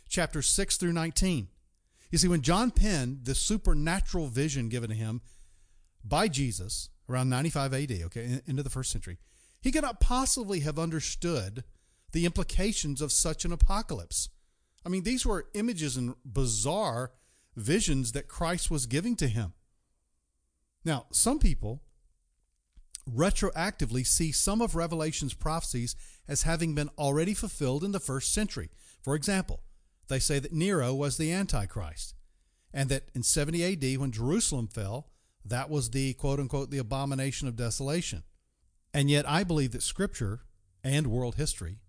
chapter 0.08 0.42
6 0.42 0.76
through 0.76 0.92
19. 0.92 1.48
You 2.10 2.18
see, 2.18 2.28
when 2.28 2.42
John 2.42 2.70
penned 2.70 3.24
the 3.24 3.34
supernatural 3.34 4.28
vision 4.28 4.68
given 4.68 4.90
to 4.90 4.96
him 4.96 5.22
by 6.04 6.28
Jesus 6.28 6.90
around 7.08 7.28
95 7.28 7.74
AD, 7.74 7.92
okay, 8.04 8.40
into 8.46 8.62
the 8.62 8.70
first 8.70 8.92
century, 8.92 9.18
he 9.60 9.72
could 9.72 9.82
not 9.82 10.00
possibly 10.00 10.60
have 10.60 10.78
understood 10.78 11.64
the 12.12 12.24
implications 12.24 13.00
of 13.00 13.12
such 13.12 13.44
an 13.44 13.52
apocalypse. 13.52 14.28
I 14.84 14.88
mean, 14.88 15.02
these 15.02 15.26
were 15.26 15.48
images 15.54 15.96
and 15.96 16.14
bizarre 16.24 17.12
visions 17.56 18.12
that 18.12 18.28
Christ 18.28 18.70
was 18.70 18.86
giving 18.86 19.16
to 19.16 19.28
him. 19.28 19.54
Now, 20.84 21.06
some 21.10 21.38
people 21.38 21.82
retroactively 23.12 24.06
see 24.06 24.32
some 24.32 24.60
of 24.60 24.74
Revelation's 24.74 25.34
prophecies 25.34 25.96
as 26.28 26.42
having 26.42 26.74
been 26.74 26.90
already 26.98 27.34
fulfilled 27.34 27.84
in 27.84 27.92
the 27.92 28.00
first 28.00 28.32
century. 28.32 28.70
For 29.02 29.14
example, 29.14 29.62
they 30.08 30.18
say 30.18 30.38
that 30.38 30.52
Nero 30.52 30.94
was 30.94 31.16
the 31.16 31.32
Antichrist, 31.32 32.14
and 32.72 32.88
that 32.88 33.08
in 33.14 33.22
70 33.22 33.64
AD, 33.94 33.98
when 33.98 34.12
Jerusalem 34.12 34.68
fell, 34.68 35.08
that 35.44 35.70
was 35.70 35.90
the 35.90 36.14
quote 36.14 36.40
unquote 36.40 36.70
the 36.70 36.78
abomination 36.78 37.48
of 37.48 37.56
desolation. 37.56 38.22
And 38.96 39.10
yet, 39.10 39.28
I 39.28 39.44
believe 39.44 39.72
that 39.72 39.82
Scripture 39.82 40.40
and 40.82 41.08
world 41.08 41.34
history 41.34 41.80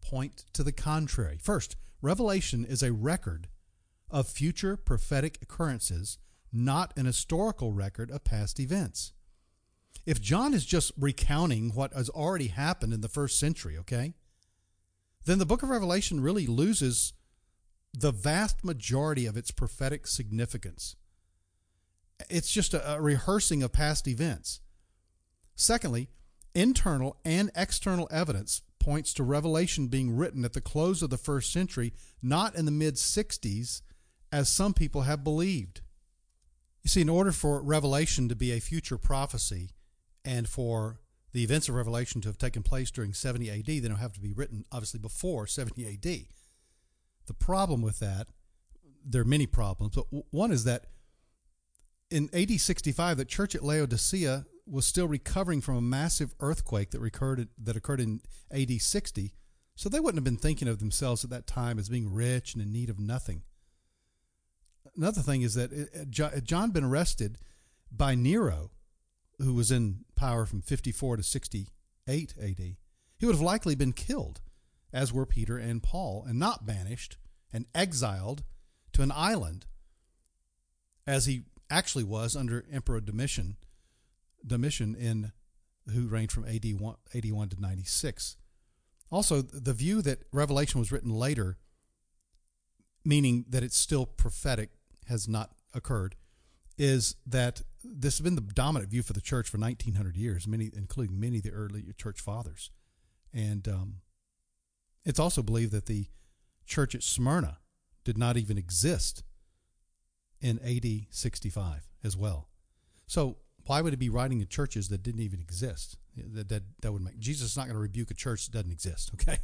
point 0.00 0.44
to 0.52 0.62
the 0.62 0.70
contrary. 0.70 1.36
First, 1.42 1.74
Revelation 2.00 2.64
is 2.64 2.84
a 2.84 2.92
record 2.92 3.48
of 4.08 4.28
future 4.28 4.76
prophetic 4.76 5.38
occurrences, 5.42 6.18
not 6.52 6.92
an 6.96 7.06
historical 7.06 7.72
record 7.72 8.12
of 8.12 8.22
past 8.22 8.60
events. 8.60 9.12
If 10.06 10.22
John 10.22 10.54
is 10.54 10.64
just 10.64 10.92
recounting 10.96 11.70
what 11.74 11.94
has 11.94 12.08
already 12.08 12.46
happened 12.46 12.92
in 12.92 13.00
the 13.00 13.08
first 13.08 13.40
century, 13.40 13.76
okay, 13.78 14.14
then 15.24 15.40
the 15.40 15.46
book 15.46 15.64
of 15.64 15.68
Revelation 15.68 16.20
really 16.20 16.46
loses 16.46 17.12
the 17.92 18.12
vast 18.12 18.64
majority 18.64 19.26
of 19.26 19.36
its 19.36 19.50
prophetic 19.50 20.06
significance. 20.06 20.94
It's 22.30 22.52
just 22.52 22.72
a, 22.72 22.98
rehearsing 23.00 23.64
of 23.64 23.72
past 23.72 24.06
events. 24.06 24.60
Secondly, 25.56 26.08
internal 26.54 27.16
and 27.24 27.50
external 27.54 28.08
evidence 28.10 28.62
points 28.78 29.14
to 29.14 29.22
Revelation 29.22 29.86
being 29.86 30.16
written 30.16 30.44
at 30.44 30.52
the 30.52 30.60
close 30.60 31.02
of 31.02 31.10
the 31.10 31.16
first 31.16 31.52
century, 31.52 31.92
not 32.22 32.54
in 32.54 32.64
the 32.64 32.70
mid 32.70 32.96
60s, 32.96 33.82
as 34.30 34.48
some 34.48 34.74
people 34.74 35.02
have 35.02 35.22
believed. 35.22 35.80
You 36.82 36.88
see, 36.88 37.00
in 37.00 37.08
order 37.08 37.32
for 37.32 37.62
Revelation 37.62 38.28
to 38.28 38.34
be 38.34 38.50
a 38.52 38.60
future 38.60 38.98
prophecy 38.98 39.70
and 40.24 40.48
for 40.48 40.98
the 41.32 41.44
events 41.44 41.68
of 41.68 41.76
Revelation 41.76 42.20
to 42.22 42.28
have 42.28 42.38
taken 42.38 42.62
place 42.62 42.90
during 42.90 43.14
70 43.14 43.50
AD, 43.50 43.66
they 43.66 43.80
don't 43.80 43.96
have 43.96 44.12
to 44.14 44.20
be 44.20 44.32
written, 44.32 44.64
obviously, 44.72 44.98
before 44.98 45.46
70 45.46 45.86
AD. 45.86 46.26
The 47.26 47.34
problem 47.34 47.82
with 47.82 48.00
that, 48.00 48.26
there 49.04 49.22
are 49.22 49.26
many 49.26 49.46
problems, 49.46 49.94
but 49.94 50.06
one 50.30 50.50
is 50.50 50.64
that 50.64 50.86
in 52.10 52.28
AD 52.34 52.60
65, 52.60 53.16
the 53.16 53.24
church 53.24 53.54
at 53.54 53.64
Laodicea 53.64 54.44
was 54.66 54.86
still 54.86 55.08
recovering 55.08 55.60
from 55.60 55.76
a 55.76 55.82
massive 55.82 56.34
earthquake 56.40 56.90
that 56.90 57.02
occurred 57.02 57.48
that 57.58 57.76
occurred 57.76 58.00
in 58.00 58.20
AD 58.50 58.80
60. 58.80 59.34
So 59.74 59.88
they 59.88 60.00
wouldn't 60.00 60.18
have 60.18 60.24
been 60.24 60.36
thinking 60.36 60.68
of 60.68 60.78
themselves 60.78 61.24
at 61.24 61.30
that 61.30 61.46
time 61.46 61.78
as 61.78 61.88
being 61.88 62.12
rich 62.12 62.54
and 62.54 62.62
in 62.62 62.72
need 62.72 62.90
of 62.90 62.98
nothing. 62.98 63.42
Another 64.96 65.22
thing 65.22 65.42
is 65.42 65.54
that 65.54 65.72
uh, 65.72 66.00
uh, 66.00 66.30
had 66.30 66.38
uh, 66.38 66.40
John 66.40 66.70
been 66.70 66.84
arrested 66.84 67.38
by 67.90 68.14
Nero, 68.14 68.70
who 69.38 69.54
was 69.54 69.70
in 69.70 70.04
power 70.14 70.44
from 70.44 70.60
54 70.60 71.16
to 71.16 71.22
68 71.22 72.34
AD, 72.40 72.58
he 72.58 73.26
would 73.26 73.34
have 73.34 73.40
likely 73.40 73.74
been 73.74 73.92
killed, 73.92 74.40
as 74.92 75.12
were 75.12 75.26
Peter 75.26 75.56
and 75.56 75.82
Paul, 75.82 76.24
and 76.26 76.38
not 76.38 76.66
banished 76.66 77.16
and 77.52 77.66
exiled 77.74 78.42
to 78.92 79.02
an 79.02 79.12
island, 79.12 79.66
as 81.06 81.26
he 81.26 81.42
actually 81.70 82.04
was 82.04 82.36
under 82.36 82.64
Emperor 82.70 83.00
Domitian 83.00 83.56
Domitian 84.46 84.94
in 84.94 85.32
who 85.92 86.06
reigned 86.06 86.30
from 86.30 86.44
AD 86.44 86.64
81 87.14 87.48
to 87.48 87.60
96. 87.60 88.36
Also, 89.10 89.42
the 89.42 89.72
view 89.72 90.00
that 90.02 90.22
Revelation 90.32 90.78
was 90.78 90.92
written 90.92 91.10
later, 91.10 91.58
meaning 93.04 93.44
that 93.48 93.62
it's 93.62 93.76
still 93.76 94.06
prophetic, 94.06 94.70
has 95.08 95.28
not 95.28 95.50
occurred, 95.74 96.14
is 96.78 97.16
that 97.26 97.62
this 97.84 98.18
has 98.18 98.24
been 98.24 98.36
the 98.36 98.40
dominant 98.40 98.90
view 98.90 99.02
for 99.02 99.12
the 99.12 99.20
church 99.20 99.48
for 99.48 99.58
1900 99.58 100.16
years, 100.16 100.46
many, 100.46 100.70
including 100.74 101.18
many 101.18 101.38
of 101.38 101.42
the 101.42 101.50
early 101.50 101.84
church 101.96 102.20
fathers. 102.20 102.70
And 103.34 103.66
um, 103.68 103.96
it's 105.04 105.18
also 105.18 105.42
believed 105.42 105.72
that 105.72 105.86
the 105.86 106.06
church 106.64 106.94
at 106.94 107.02
Smyrna 107.02 107.58
did 108.04 108.16
not 108.16 108.36
even 108.36 108.56
exist 108.56 109.24
in 110.40 110.58
AD 110.60 111.06
65 111.10 111.88
as 112.02 112.16
well. 112.16 112.48
So 113.06 113.36
why 113.66 113.80
would 113.80 113.92
he 113.92 113.96
be 113.96 114.08
writing 114.08 114.40
to 114.40 114.46
churches 114.46 114.88
that 114.88 115.02
didn't 115.02 115.20
even 115.20 115.40
exist? 115.40 115.96
That 116.16 116.48
that, 116.48 116.62
that 116.80 116.92
would 116.92 117.02
make 117.02 117.18
Jesus 117.18 117.52
is 117.52 117.56
not 117.56 117.64
going 117.64 117.74
to 117.76 117.80
rebuke 117.80 118.10
a 118.10 118.14
church 118.14 118.46
that 118.46 118.52
doesn't 118.52 118.72
exist. 118.72 119.10
Okay, 119.20 119.38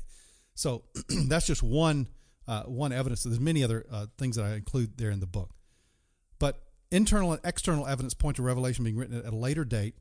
so 0.55 0.85
that's 1.29 1.47
just 1.47 1.63
one 1.63 2.09
uh, 2.47 2.65
one 2.65 2.93
evidence. 2.93 3.23
There's 3.23 3.41
many 3.41 3.63
other 3.63 3.87
uh, 3.91 4.07
things 4.17 4.37
that 4.37 4.45
I 4.45 4.55
include 4.55 4.99
there 4.99 5.11
in 5.11 5.21
the 5.21 5.27
book, 5.27 5.51
but 6.39 6.63
internal 6.91 7.33
and 7.33 7.41
external 7.45 7.87
evidence 7.87 8.15
point 8.15 8.37
to 8.37 8.43
Revelation 8.43 8.85
being 8.85 8.97
written 8.97 9.17
at 9.19 9.33
a 9.33 9.37
later 9.37 9.65
date, 9.65 9.95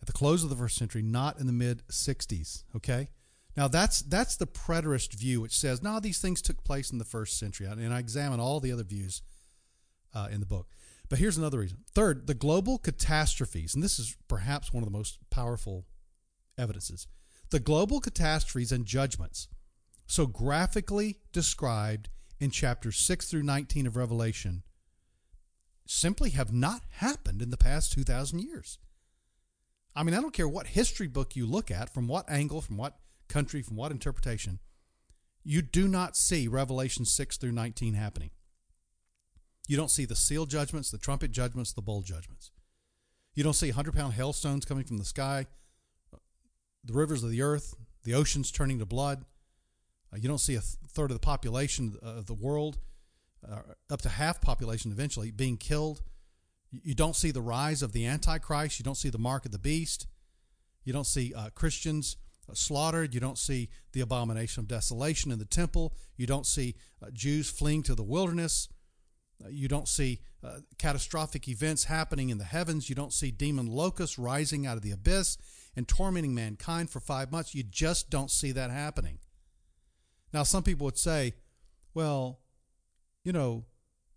at 0.00 0.06
the 0.06 0.12
close 0.12 0.42
of 0.42 0.50
the 0.50 0.56
first 0.56 0.76
century, 0.76 1.02
not 1.02 1.38
in 1.38 1.46
the 1.46 1.52
mid 1.52 1.86
'60s. 1.88 2.64
Okay. 2.76 3.08
Now 3.56 3.68
that's 3.68 4.02
that's 4.02 4.34
the 4.34 4.48
preterist 4.48 5.14
view, 5.14 5.40
which 5.40 5.56
says 5.56 5.80
no, 5.80 6.00
these 6.00 6.20
things 6.20 6.42
took 6.42 6.64
place 6.64 6.90
in 6.90 6.98
the 6.98 7.04
first 7.04 7.38
century, 7.38 7.66
and 7.66 7.94
I 7.94 8.00
examine 8.00 8.40
all 8.40 8.58
the 8.58 8.72
other 8.72 8.82
views 8.82 9.22
uh, 10.12 10.28
in 10.30 10.40
the 10.40 10.46
book. 10.46 10.68
But 11.14 11.20
here's 11.20 11.38
another 11.38 11.60
reason. 11.60 11.84
Third, 11.94 12.26
the 12.26 12.34
global 12.34 12.76
catastrophes, 12.76 13.72
and 13.72 13.84
this 13.84 14.00
is 14.00 14.16
perhaps 14.26 14.72
one 14.72 14.82
of 14.82 14.88
the 14.88 14.98
most 14.98 15.20
powerful 15.30 15.86
evidences. 16.58 17.06
The 17.50 17.60
global 17.60 18.00
catastrophes 18.00 18.72
and 18.72 18.84
judgments, 18.84 19.46
so 20.08 20.26
graphically 20.26 21.20
described 21.30 22.08
in 22.40 22.50
chapters 22.50 22.96
6 22.96 23.30
through 23.30 23.44
19 23.44 23.86
of 23.86 23.96
Revelation, 23.96 24.64
simply 25.86 26.30
have 26.30 26.52
not 26.52 26.82
happened 26.94 27.40
in 27.40 27.50
the 27.50 27.56
past 27.56 27.92
2,000 27.92 28.40
years. 28.40 28.80
I 29.94 30.02
mean, 30.02 30.16
I 30.16 30.20
don't 30.20 30.34
care 30.34 30.48
what 30.48 30.66
history 30.66 31.06
book 31.06 31.36
you 31.36 31.46
look 31.46 31.70
at, 31.70 31.94
from 31.94 32.08
what 32.08 32.28
angle, 32.28 32.60
from 32.60 32.76
what 32.76 32.98
country, 33.28 33.62
from 33.62 33.76
what 33.76 33.92
interpretation, 33.92 34.58
you 35.44 35.62
do 35.62 35.86
not 35.86 36.16
see 36.16 36.48
Revelation 36.48 37.04
6 37.04 37.36
through 37.36 37.52
19 37.52 37.94
happening. 37.94 38.30
You 39.66 39.76
don't 39.76 39.90
see 39.90 40.04
the 40.04 40.16
seal 40.16 40.46
judgments, 40.46 40.90
the 40.90 40.98
trumpet 40.98 41.30
judgments, 41.30 41.72
the 41.72 41.82
bowl 41.82 42.02
judgments. 42.02 42.50
You 43.34 43.42
don't 43.42 43.54
see 43.54 43.68
100 43.68 43.94
pound 43.94 44.14
hailstones 44.14 44.64
coming 44.64 44.84
from 44.84 44.98
the 44.98 45.04
sky, 45.04 45.46
the 46.84 46.92
rivers 46.92 47.24
of 47.24 47.30
the 47.30 47.42
earth, 47.42 47.74
the 48.04 48.14
oceans 48.14 48.50
turning 48.50 48.78
to 48.78 48.86
blood. 48.86 49.24
Uh, 50.12 50.18
you 50.18 50.28
don't 50.28 50.38
see 50.38 50.54
a 50.54 50.60
th- 50.60 50.76
third 50.88 51.10
of 51.10 51.16
the 51.16 51.24
population 51.24 51.96
of 52.02 52.26
the 52.26 52.34
world, 52.34 52.78
uh, 53.50 53.60
up 53.90 54.02
to 54.02 54.08
half 54.08 54.40
population 54.40 54.92
eventually, 54.92 55.30
being 55.30 55.56
killed. 55.56 56.02
You 56.70 56.94
don't 56.94 57.16
see 57.16 57.30
the 57.30 57.40
rise 57.40 57.82
of 57.82 57.92
the 57.92 58.06
Antichrist. 58.06 58.78
You 58.78 58.84
don't 58.84 58.96
see 58.96 59.10
the 59.10 59.18
mark 59.18 59.44
of 59.44 59.52
the 59.52 59.58
beast. 59.58 60.06
You 60.84 60.92
don't 60.92 61.06
see 61.06 61.32
uh, 61.34 61.50
Christians 61.54 62.16
uh, 62.48 62.54
slaughtered. 62.54 63.14
You 63.14 63.20
don't 63.20 63.38
see 63.38 63.70
the 63.92 64.00
abomination 64.00 64.60
of 64.60 64.68
desolation 64.68 65.32
in 65.32 65.38
the 65.38 65.44
temple. 65.44 65.94
You 66.16 66.26
don't 66.26 66.46
see 66.46 66.74
uh, 67.02 67.10
Jews 67.12 67.50
fleeing 67.50 67.82
to 67.84 67.94
the 67.94 68.02
wilderness. 68.02 68.68
Uh, 69.42 69.48
you 69.48 69.68
don't 69.68 69.88
see 69.88 70.20
uh, 70.42 70.58
catastrophic 70.78 71.48
events 71.48 71.84
happening 71.84 72.28
in 72.30 72.38
the 72.38 72.44
heavens. 72.44 72.88
You 72.88 72.94
don't 72.94 73.12
see 73.12 73.30
demon 73.30 73.66
locusts 73.66 74.18
rising 74.18 74.66
out 74.66 74.76
of 74.76 74.82
the 74.82 74.90
abyss 74.90 75.38
and 75.76 75.88
tormenting 75.88 76.34
mankind 76.34 76.90
for 76.90 77.00
five 77.00 77.32
months. 77.32 77.54
You 77.54 77.62
just 77.62 78.10
don't 78.10 78.30
see 78.30 78.52
that 78.52 78.70
happening. 78.70 79.18
Now, 80.32 80.42
some 80.42 80.62
people 80.62 80.84
would 80.84 80.98
say, 80.98 81.34
well, 81.94 82.40
you 83.24 83.32
know, 83.32 83.64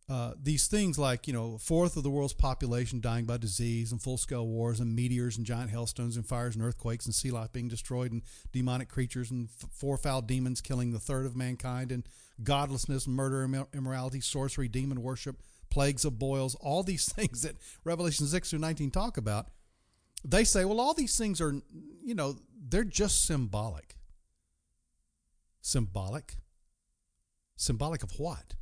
uh, 0.10 0.32
these 0.42 0.68
things 0.68 0.98
like, 0.98 1.28
you 1.28 1.34
know, 1.34 1.56
a 1.56 1.60
fourth 1.60 1.98
of 1.98 2.04
the 2.04 2.10
world's 2.10 2.34
population 2.34 3.02
dying 3.02 3.26
by 3.26 3.36
disease 3.36 3.92
and 3.92 4.02
full 4.02 4.18
scale 4.18 4.48
wars 4.48 4.80
and 4.80 4.96
meteors 4.96 5.36
and 5.36 5.46
giant 5.46 5.70
hailstones 5.70 6.16
and 6.16 6.26
fires 6.26 6.56
and 6.56 6.64
earthquakes 6.64 7.06
and 7.06 7.14
sea 7.14 7.30
life 7.30 7.52
being 7.52 7.68
destroyed 7.68 8.14
and 8.14 8.22
demonic 8.54 8.88
creatures 8.88 9.32
and 9.32 9.50
f- 9.62 9.70
four 9.70 9.98
foul 9.98 10.22
demons 10.22 10.62
killing 10.62 10.92
the 10.92 11.00
third 11.00 11.26
of 11.26 11.36
mankind 11.36 11.92
and 11.92 12.08
godlessness, 12.42 13.06
murder, 13.06 13.44
immorality, 13.74 14.22
sorcery, 14.22 14.70
demon 14.70 15.02
worship, 15.02 15.42
plagues 15.70 16.06
of 16.06 16.18
boils, 16.18 16.56
all 16.56 16.84
these 16.84 17.12
things 17.14 17.42
that 17.42 17.58
Revelation 17.84 18.28
6 18.28 18.50
through 18.50 18.60
19 18.60 18.92
talk 18.92 19.18
about, 19.18 19.50
they 20.24 20.46
say, 20.46 20.64
well, 20.64 20.80
all 20.80 20.94
these 20.94 21.18
things 21.18 21.42
are, 21.42 21.54
you 22.02 22.16
know, 22.16 22.38
they're 22.70 22.86
just 22.86 23.26
symbolic. 23.26 23.98
Symbolic? 25.62 26.36
Symbolic 27.58 28.04
of 28.04 28.18
what? 28.18 28.54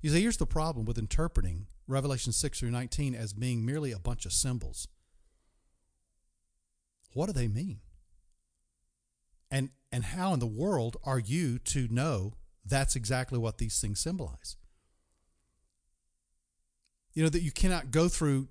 You 0.00 0.10
see, 0.10 0.22
here's 0.22 0.38
the 0.38 0.46
problem 0.46 0.86
with 0.86 0.98
interpreting 0.98 1.66
Revelation 1.86 2.32
6 2.32 2.58
through 2.58 2.70
19 2.70 3.14
as 3.14 3.32
being 3.32 3.64
merely 3.64 3.92
a 3.92 3.98
bunch 3.98 4.24
of 4.24 4.32
symbols. 4.32 4.88
what 7.12 7.26
do 7.26 7.32
they 7.32 7.48
mean? 7.48 7.80
And 9.50 9.70
and 9.90 10.04
how 10.04 10.32
in 10.32 10.38
the 10.38 10.46
world 10.46 10.96
are 11.02 11.18
you 11.18 11.58
to 11.58 11.88
know 11.90 12.34
that's 12.64 12.94
exactly 12.94 13.36
what 13.36 13.58
these 13.58 13.80
things 13.80 13.98
symbolize? 13.98 14.56
You 17.12 17.24
know 17.24 17.28
that 17.30 17.42
you 17.42 17.50
cannot 17.50 17.90
go 17.90 18.08
through 18.08 18.48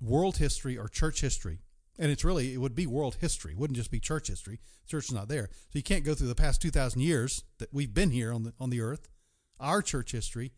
world 0.00 0.36
history 0.36 0.76
or 0.76 0.88
church 0.88 1.20
history 1.22 1.60
and 1.98 2.10
it's 2.10 2.24
really 2.24 2.54
it 2.54 2.58
would 2.58 2.74
be 2.74 2.86
world 2.86 3.16
history 3.20 3.52
it 3.52 3.58
wouldn't 3.58 3.76
just 3.76 3.90
be 3.90 4.00
church 4.00 4.28
history 4.28 4.58
church 4.86 5.04
is 5.04 5.12
not 5.12 5.28
there 5.28 5.50
so 5.52 5.78
you 5.78 5.82
can't 5.82 6.04
go 6.04 6.14
through 6.14 6.28
the 6.28 6.34
past 6.34 6.62
2000 6.62 7.02
years 7.02 7.44
that 7.58 7.72
we've 7.72 7.92
been 7.92 8.10
here 8.10 8.32
on 8.32 8.44
the 8.44 8.54
on 8.58 8.70
the 8.70 8.80
earth 8.80 9.08
our 9.58 9.82
church 9.82 10.12
history 10.12 10.52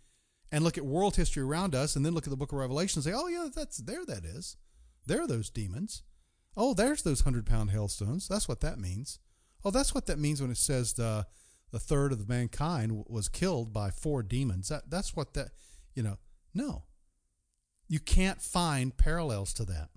and 0.52 0.62
look 0.62 0.78
at 0.78 0.85
world 0.85 1.16
history 1.16 1.42
around 1.42 1.75
us 1.75 1.97
and 1.97 2.06
then 2.06 2.14
look 2.14 2.26
at 2.26 2.30
the 2.30 2.37
book 2.37 2.52
of 2.52 2.59
revelation 2.59 2.99
and 2.99 3.04
say 3.04 3.12
oh 3.12 3.26
yeah 3.26 3.49
that's 3.54 3.78
there 3.78 4.04
that 4.06 4.25
is. 4.25 4.56
There 5.06 5.21
are 5.23 5.26
those 5.26 5.50
demons. 5.50 6.02
Oh 6.56 6.75
there's 6.75 7.02
those 7.02 7.25
100 7.25 7.47
pound 7.47 7.71
hailstones. 7.71 8.28
That's 8.28 8.49
what 8.49 8.61
that 8.61 8.78
means. 8.78 9.18
Oh 9.64 9.73
that's 9.73 9.94
what 9.94 10.06
that 10.06 10.18
means 10.18 10.40
when 10.40 10.50
it 10.50 10.59
says 10.59 10.92
the 10.92 11.26
the 11.73 11.80
third 11.80 12.12
of 12.12 12.28
mankind 12.28 13.04
was 13.09 13.28
killed 13.28 13.73
by 13.73 13.90
four 13.90 14.23
demons. 14.23 14.68
That 14.68 14.90
that's 14.90 15.16
what 15.16 15.35
that 15.35 15.49
you 15.94 16.04
know 16.04 16.18
no. 16.54 16.85
You 17.88 17.99
can't 17.99 18.40
find 18.40 18.97
parallels 18.97 19.52
to 19.54 19.64
that. 19.64 19.90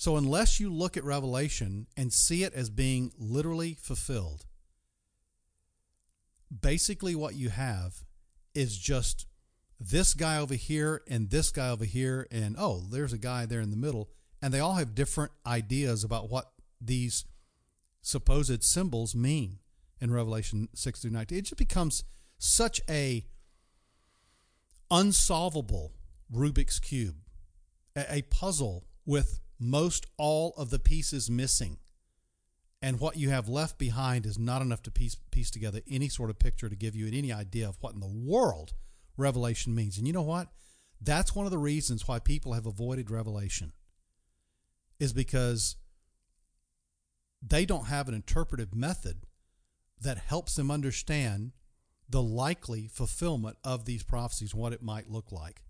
So, 0.00 0.16
unless 0.16 0.58
you 0.58 0.72
look 0.72 0.96
at 0.96 1.04
Revelation 1.04 1.86
and 1.94 2.10
see 2.10 2.42
it 2.42 2.54
as 2.54 2.70
being 2.70 3.12
literally 3.18 3.74
fulfilled, 3.74 4.46
basically 6.50 7.14
what 7.14 7.34
you 7.34 7.50
have 7.50 8.04
is 8.54 8.76
just 8.76 9.26
this 9.78 10.14
guy 10.14 10.38
over 10.38 10.54
here 10.54 11.02
and 11.08 11.30
this 11.30 11.50
guy 11.50 11.70
over 11.70 11.84
here, 11.84 12.26
and 12.30 12.56
oh, 12.58 12.82
there's 12.90 13.12
a 13.12 13.18
guy 13.18 13.46
there 13.46 13.60
in 13.60 13.70
the 13.70 13.76
middle, 13.76 14.10
and 14.42 14.52
they 14.52 14.60
all 14.60 14.74
have 14.74 14.94
different 14.94 15.32
ideas 15.46 16.04
about 16.04 16.30
what 16.30 16.52
these 16.80 17.24
supposed 18.02 18.62
symbols 18.62 19.14
mean 19.14 19.58
in 20.00 20.12
Revelation 20.12 20.68
6 20.74 21.00
through 21.00 21.10
19. 21.10 21.38
It 21.38 21.42
just 21.42 21.56
becomes 21.56 22.04
such 22.38 22.80
a 22.88 23.24
unsolvable 24.90 25.92
Rubik's 26.32 26.78
Cube, 26.78 27.16
a 27.96 28.22
puzzle 28.22 28.86
with 29.04 29.40
most 29.58 30.06
all 30.16 30.54
of 30.56 30.70
the 30.70 30.78
pieces 30.78 31.30
missing. 31.30 31.78
And 32.82 32.98
what 32.98 33.16
you 33.16 33.28
have 33.30 33.48
left 33.48 33.78
behind 33.78 34.24
is 34.24 34.38
not 34.38 34.62
enough 34.62 34.82
to 34.84 34.90
piece, 34.90 35.14
piece 35.30 35.50
together 35.50 35.80
any 35.88 36.08
sort 36.08 36.30
of 36.30 36.38
picture 36.38 36.68
to 36.68 36.76
give 36.76 36.96
you 36.96 37.06
any 37.06 37.32
idea 37.32 37.68
of 37.68 37.76
what 37.80 37.94
in 37.94 38.00
the 38.00 38.06
world 38.06 38.72
Revelation 39.16 39.74
means. 39.74 39.98
And 39.98 40.06
you 40.06 40.12
know 40.12 40.22
what? 40.22 40.48
That's 41.00 41.34
one 41.34 41.46
of 41.46 41.52
the 41.52 41.58
reasons 41.58 42.08
why 42.08 42.18
people 42.18 42.54
have 42.54 42.66
avoided 42.66 43.10
Revelation, 43.10 43.72
is 44.98 45.12
because 45.12 45.76
they 47.42 47.64
don't 47.64 47.86
have 47.86 48.08
an 48.08 48.14
interpretive 48.14 48.74
method 48.74 49.26
that 50.00 50.18
helps 50.18 50.54
them 50.56 50.70
understand 50.70 51.52
the 52.08 52.22
likely 52.22 52.86
fulfillment 52.86 53.56
of 53.62 53.84
these 53.84 54.02
prophecies, 54.02 54.54
what 54.54 54.72
it 54.72 54.82
might 54.82 55.10
look 55.10 55.30
like. 55.30 55.62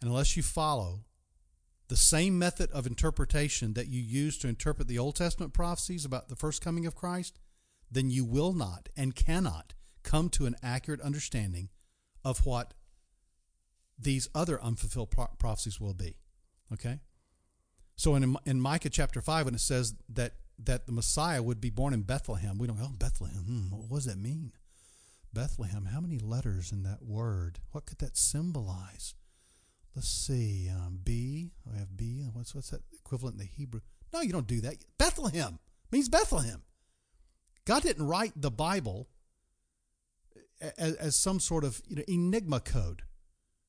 And 0.00 0.10
unless 0.10 0.36
you 0.36 0.42
follow 0.42 1.04
the 1.92 1.96
same 1.96 2.38
method 2.38 2.70
of 2.70 2.86
interpretation 2.86 3.74
that 3.74 3.86
you 3.86 4.00
use 4.00 4.38
to 4.38 4.48
interpret 4.48 4.88
the 4.88 4.98
Old 4.98 5.14
Testament 5.14 5.52
prophecies 5.52 6.06
about 6.06 6.30
the 6.30 6.36
first 6.36 6.64
coming 6.64 6.86
of 6.86 6.94
Christ, 6.94 7.38
then 7.90 8.08
you 8.08 8.24
will 8.24 8.54
not 8.54 8.88
and 8.96 9.14
cannot 9.14 9.74
come 10.02 10.30
to 10.30 10.46
an 10.46 10.56
accurate 10.62 11.02
understanding 11.02 11.68
of 12.24 12.46
what 12.46 12.72
these 13.98 14.26
other 14.34 14.58
unfulfilled 14.62 15.10
prophecies 15.38 15.78
will 15.78 15.92
be. 15.92 16.16
Okay? 16.72 17.00
So 17.96 18.14
in, 18.14 18.38
in 18.46 18.58
Micah 18.58 18.88
chapter 18.88 19.20
5, 19.20 19.44
when 19.44 19.54
it 19.54 19.60
says 19.60 19.94
that, 20.14 20.36
that 20.64 20.86
the 20.86 20.92
Messiah 20.92 21.42
would 21.42 21.60
be 21.60 21.68
born 21.68 21.92
in 21.92 22.04
Bethlehem, 22.04 22.56
we 22.56 22.68
don't 22.68 22.78
go, 22.78 22.86
oh, 22.86 22.94
Bethlehem, 22.96 23.44
hmm, 23.44 23.66
what 23.68 23.98
does 23.98 24.06
that 24.06 24.16
mean? 24.16 24.52
Bethlehem, 25.30 25.84
how 25.92 26.00
many 26.00 26.18
letters 26.18 26.72
in 26.72 26.84
that 26.84 27.02
word? 27.02 27.58
What 27.72 27.84
could 27.84 27.98
that 27.98 28.16
symbolize? 28.16 29.12
Let's 29.94 30.08
see, 30.08 30.70
um, 30.70 31.00
B. 31.02 31.52
I 31.72 31.78
have 31.78 31.96
B. 31.96 32.24
What's 32.32 32.54
what's 32.54 32.70
that 32.70 32.82
equivalent 32.92 33.34
in 33.34 33.38
the 33.40 33.44
Hebrew? 33.46 33.80
No, 34.12 34.20
you 34.20 34.32
don't 34.32 34.46
do 34.46 34.60
that. 34.62 34.76
Bethlehem 34.98 35.58
means 35.90 36.08
Bethlehem. 36.08 36.62
God 37.64 37.82
didn't 37.82 38.06
write 38.06 38.32
the 38.36 38.50
Bible 38.50 39.08
as, 40.78 40.94
as 40.94 41.16
some 41.16 41.40
sort 41.40 41.64
of 41.64 41.80
you 41.88 41.96
know, 41.96 42.02
enigma 42.08 42.60
code. 42.60 43.02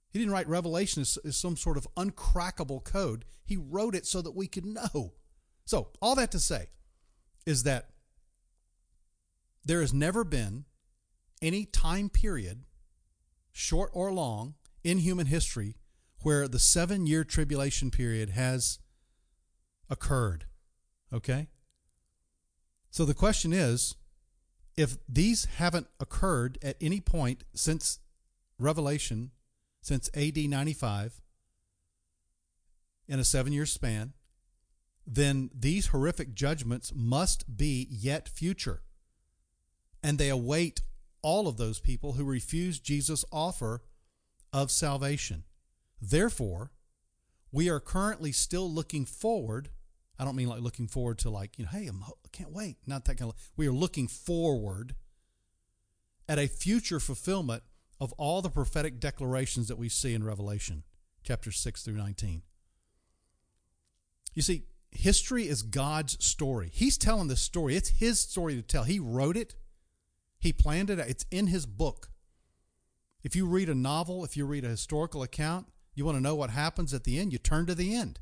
He 0.09 0.19
didn't 0.19 0.33
write 0.33 0.47
Revelation 0.47 1.01
as, 1.01 1.17
as 1.25 1.37
some 1.37 1.57
sort 1.57 1.77
of 1.77 1.87
uncrackable 1.95 2.83
code. 2.83 3.25
He 3.43 3.57
wrote 3.57 3.95
it 3.95 4.05
so 4.05 4.21
that 4.21 4.35
we 4.35 4.47
could 4.47 4.65
know. 4.65 5.13
So, 5.65 5.89
all 6.01 6.15
that 6.15 6.31
to 6.31 6.39
say 6.39 6.67
is 7.45 7.63
that 7.63 7.89
there 9.65 9.81
has 9.81 9.93
never 9.93 10.23
been 10.23 10.65
any 11.41 11.65
time 11.65 12.09
period, 12.09 12.63
short 13.51 13.89
or 13.93 14.11
long, 14.11 14.55
in 14.83 14.97
human 14.97 15.27
history 15.27 15.75
where 16.23 16.47
the 16.47 16.59
seven 16.59 17.05
year 17.05 17.23
tribulation 17.23 17.91
period 17.91 18.31
has 18.31 18.79
occurred. 19.89 20.45
Okay? 21.13 21.47
So 22.89 23.05
the 23.05 23.13
question 23.13 23.53
is 23.53 23.95
if 24.75 24.97
these 25.07 25.45
haven't 25.57 25.87
occurred 25.99 26.57
at 26.61 26.77
any 26.81 26.99
point 26.99 27.43
since 27.53 27.99
Revelation, 28.57 29.31
since 29.81 30.09
AD 30.15 30.37
95, 30.37 31.21
in 33.07 33.19
a 33.19 33.25
seven 33.25 33.53
year 33.53 33.65
span, 33.65 34.13
then 35.05 35.49
these 35.53 35.87
horrific 35.87 36.33
judgments 36.33 36.93
must 36.95 37.57
be 37.57 37.87
yet 37.91 38.29
future. 38.29 38.81
And 40.01 40.17
they 40.17 40.29
await 40.29 40.81
all 41.21 41.47
of 41.47 41.57
those 41.57 41.79
people 41.79 42.13
who 42.13 42.23
refuse 42.23 42.79
Jesus' 42.79 43.25
offer 43.31 43.81
of 44.51 44.71
salvation. 44.71 45.43
Therefore, 46.03 46.71
we 47.51 47.69
are 47.69 47.79
currently 47.79 48.33
still 48.33 48.69
looking 48.69 49.05
forward. 49.05 49.69
I 50.19 50.25
don't 50.25 50.35
mean 50.35 50.49
like 50.49 50.59
looking 50.59 50.87
forward 50.87 51.17
to 51.19 51.29
like, 51.29 51.57
you 51.57 51.63
know, 51.63 51.71
hey, 51.71 51.87
I'm, 51.87 52.03
I 52.03 52.29
can't 52.31 52.51
wait. 52.51 52.77
Not 52.85 53.05
that 53.05 53.17
kind 53.17 53.31
of. 53.31 53.37
We 53.55 53.67
are 53.67 53.71
looking 53.71 54.09
forward 54.09 54.95
at 56.27 56.39
a 56.39 56.47
future 56.47 56.99
fulfillment 56.99 57.63
of 58.01 58.11
all 58.13 58.41
the 58.41 58.49
prophetic 58.49 58.99
declarations 58.99 59.69
that 59.69 59.77
we 59.77 59.87
see 59.87 60.13
in 60.13 60.23
Revelation 60.23 60.83
chapters 61.23 61.57
6 61.59 61.83
through 61.83 61.95
19. 61.95 62.41
You 64.33 64.41
see, 64.41 64.63
history 64.91 65.47
is 65.47 65.61
God's 65.61 66.23
story. 66.23 66.69
He's 66.73 66.97
telling 66.97 67.29
this 67.29 67.41
story. 67.41 67.77
It's 67.77 67.89
his 67.89 68.19
story 68.19 68.55
to 68.55 68.61
tell. 68.61 68.83
He 68.83 68.99
wrote 68.99 69.37
it. 69.37 69.55
He 70.37 70.51
planned 70.51 70.89
it. 70.89 70.99
It's 70.99 71.25
in 71.31 71.47
his 71.47 71.65
book. 71.65 72.09
If 73.23 73.37
you 73.37 73.45
read 73.45 73.69
a 73.69 73.75
novel, 73.75 74.25
if 74.25 74.35
you 74.35 74.45
read 74.45 74.65
a 74.65 74.69
historical 74.69 75.23
account, 75.23 75.67
you 75.95 76.05
want 76.05 76.17
to 76.17 76.23
know 76.23 76.35
what 76.35 76.49
happens 76.49 76.93
at 76.93 77.03
the 77.03 77.19
end? 77.19 77.31
You 77.31 77.39
turn 77.39 77.65
to 77.67 77.75
the 77.75 77.95
end. 77.95 78.19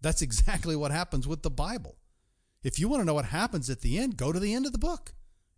That's 0.00 0.22
exactly 0.22 0.76
what 0.76 0.90
happens 0.90 1.26
with 1.26 1.42
the 1.42 1.50
Bible. 1.50 1.96
If 2.62 2.78
you 2.78 2.88
want 2.88 3.00
to 3.00 3.04
know 3.04 3.14
what 3.14 3.26
happens 3.26 3.70
at 3.70 3.80
the 3.80 3.98
end, 3.98 4.16
go 4.16 4.32
to 4.32 4.40
the 4.40 4.54
end 4.54 4.66
of 4.66 4.72
the 4.72 4.78
book. 4.78 5.12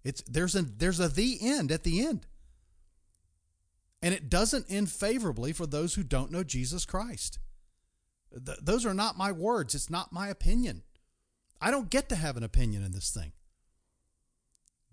It's 0.05 0.23
there's 0.23 0.55
a 0.55 0.63
there's 0.63 1.01
a 1.01 1.09
the 1.09 1.39
end 1.43 1.71
at 1.73 1.83
the 1.83 2.05
end. 2.07 2.27
And 4.03 4.15
it 4.15 4.31
doesn't 4.31 4.67
end 4.71 4.91
favorably 4.91 5.53
for 5.53 5.67
those 5.67 5.95
who 5.95 6.03
don't 6.03 6.33
know 6.33 6.43
Jesus 6.43 6.87
Christ. 6.87 7.39
Th- 8.33 8.59
those 8.63 8.87
are 8.87 8.95
not 8.95 9.19
my 9.19 9.31
words. 9.31 9.75
It's 9.75 9.91
not 9.91 10.13
my 10.13 10.29
opinion. 10.29 10.83
I 11.61 11.71
don't 11.71 11.91
get 11.91 12.09
to 12.09 12.17
have 12.17 12.37
an 12.37 12.43
opinion 12.43 12.83
in 12.83 12.93
this 12.93 13.11
thing. 13.11 13.33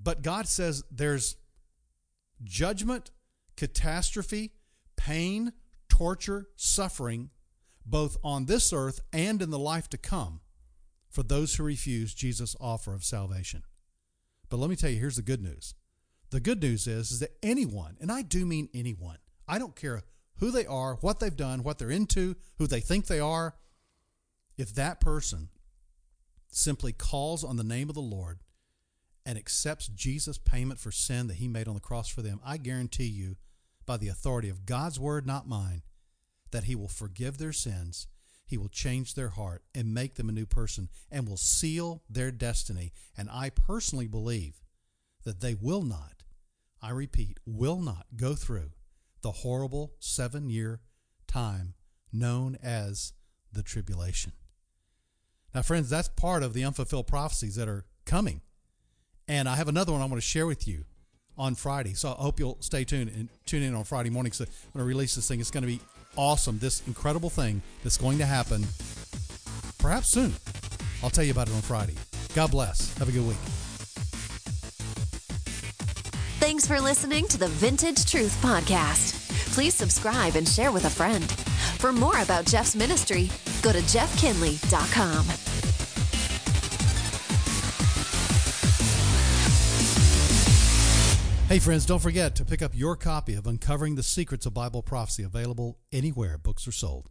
But 0.01 0.21
God 0.21 0.47
says 0.47 0.83
there's 0.91 1.37
judgment, 2.43 3.11
catastrophe, 3.55 4.51
pain, 4.97 5.53
torture, 5.97 6.47
suffering, 6.55 7.31
both 7.83 8.17
on 8.23 8.45
this 8.45 8.71
earth 8.71 8.99
and 9.11 9.41
in 9.41 9.49
the 9.49 9.57
life 9.57 9.89
to 9.89 9.97
come, 9.97 10.41
for 11.09 11.23
those 11.23 11.55
who 11.55 11.63
refuse 11.63 12.13
Jesus' 12.13 12.55
offer 12.61 12.93
of 12.93 13.03
salvation. 13.03 13.63
But 14.47 14.57
let 14.57 14.69
me 14.69 14.75
tell 14.75 14.91
you, 14.91 14.99
here's 14.99 15.15
the 15.15 15.23
good 15.23 15.41
news. 15.41 15.73
The 16.29 16.39
good 16.39 16.61
news 16.61 16.85
is, 16.85 17.09
is 17.09 17.19
that 17.21 17.35
anyone, 17.41 17.97
and 17.99 18.11
I 18.11 18.21
do 18.21 18.45
mean 18.45 18.69
anyone, 18.75 19.17
I 19.47 19.57
don't 19.57 19.75
care 19.75 20.03
who 20.35 20.51
they 20.51 20.67
are, 20.67 20.99
what 21.01 21.19
they've 21.19 21.35
done, 21.35 21.63
what 21.63 21.79
they're 21.79 21.89
into, 21.89 22.35
who 22.59 22.67
they 22.67 22.79
think 22.79 23.07
they 23.07 23.19
are, 23.19 23.55
if 24.55 24.75
that 24.75 25.01
person 25.01 25.49
simply 26.51 26.93
calls 26.93 27.43
on 27.43 27.55
the 27.55 27.63
name 27.63 27.89
of 27.89 27.95
the 27.95 28.01
Lord 28.01 28.41
and 29.25 29.35
accepts 29.35 29.87
Jesus' 29.87 30.37
payment 30.37 30.79
for 30.79 30.91
sin 30.91 31.25
that 31.25 31.37
he 31.37 31.47
made 31.47 31.67
on 31.67 31.73
the 31.73 31.79
cross 31.79 32.07
for 32.07 32.21
them, 32.21 32.39
I 32.45 32.57
guarantee 32.57 33.07
you, 33.07 33.37
by 33.87 33.97
the 33.97 34.09
authority 34.09 34.49
of 34.49 34.67
God's 34.67 34.99
word, 34.99 35.25
not 35.25 35.47
mine, 35.47 35.81
that 36.51 36.65
He 36.65 36.75
will 36.75 36.87
forgive 36.87 37.39
their 37.39 37.53
sins, 37.53 38.05
He 38.45 38.57
will 38.57 38.69
change 38.69 39.15
their 39.15 39.29
heart 39.29 39.63
and 39.73 39.93
make 39.93 40.15
them 40.15 40.29
a 40.29 40.33
new 40.33 40.45
person 40.45 40.89
and 41.09 41.27
will 41.27 41.37
seal 41.37 42.03
their 42.07 42.29
destiny. 42.29 42.91
And 43.17 43.29
I 43.31 43.49
personally 43.49 44.07
believe 44.07 44.61
that 45.23 45.41
they 45.41 45.55
will 45.55 45.81
not, 45.81 46.23
I 46.81 46.91
repeat, 46.91 47.39
will 47.45 47.79
not 47.79 48.05
go 48.15 48.35
through 48.35 48.73
the 49.23 49.31
horrible 49.31 49.93
seven 49.99 50.49
year 50.49 50.81
time 51.25 51.73
known 52.13 52.57
as 52.61 53.13
the 53.51 53.63
tribulation. 53.63 54.33
Now, 55.53 55.61
friends, 55.63 55.89
that's 55.89 56.09
part 56.09 56.43
of 56.43 56.53
the 56.53 56.63
unfulfilled 56.63 57.07
prophecies 57.07 57.55
that 57.55 57.67
are 57.67 57.85
coming. 58.05 58.41
And 59.27 59.49
I 59.49 59.55
have 59.55 59.67
another 59.67 59.91
one 59.91 60.01
I 60.01 60.05
want 60.05 60.15
to 60.15 60.21
share 60.21 60.45
with 60.45 60.67
you 60.67 60.85
on 61.37 61.55
Friday. 61.55 61.93
So 61.93 62.09
I 62.09 62.21
hope 62.21 62.39
you'll 62.39 62.57
stay 62.59 62.83
tuned 62.83 63.11
and 63.15 63.29
tune 63.45 63.63
in 63.63 63.73
on 63.75 63.83
Friday 63.83 64.09
morning. 64.09 64.31
So 64.31 64.45
when 64.71 64.83
I 64.83 64.87
release 64.87 65.15
this 65.15 65.27
thing, 65.27 65.39
it's 65.39 65.51
going 65.51 65.63
to 65.63 65.67
be 65.67 65.79
awesome. 66.15 66.59
This 66.59 66.85
incredible 66.87 67.29
thing 67.29 67.61
that's 67.83 67.97
going 67.97 68.17
to 68.17 68.25
happen 68.25 68.65
perhaps 69.77 70.09
soon. 70.09 70.33
I'll 71.03 71.09
tell 71.09 71.23
you 71.23 71.31
about 71.31 71.47
it 71.47 71.53
on 71.53 71.61
Friday. 71.61 71.93
God 72.35 72.51
bless. 72.51 72.97
Have 72.97 73.09
a 73.09 73.11
good 73.11 73.27
week. 73.27 73.37
Thanks 76.39 76.67
for 76.67 76.79
listening 76.79 77.27
to 77.27 77.37
the 77.37 77.47
Vintage 77.47 78.05
Truth 78.09 78.39
Podcast. 78.41 79.27
Please 79.53 79.73
subscribe 79.73 80.35
and 80.35 80.47
share 80.47 80.71
with 80.71 80.85
a 80.85 80.89
friend. 80.89 81.29
For 81.79 81.91
more 81.91 82.19
about 82.21 82.45
Jeff's 82.45 82.75
ministry, 82.75 83.29
go 83.61 83.71
to 83.71 83.79
jeffkinley.com. 83.79 85.46
Hey, 91.57 91.61
friends, 91.61 91.87
don't 91.87 91.97
forget 91.97 92.35
to 92.35 92.45
pick 92.45 92.61
up 92.61 92.75
your 92.75 92.95
copy 92.95 93.33
of 93.33 93.47
Uncovering 93.47 93.95
the 93.95 94.03
Secrets 94.03 94.45
of 94.45 94.53
Bible 94.53 94.83
Prophecy, 94.83 95.23
available 95.23 95.79
anywhere 95.91 96.37
books 96.37 96.67
are 96.67 96.71
sold. 96.71 97.09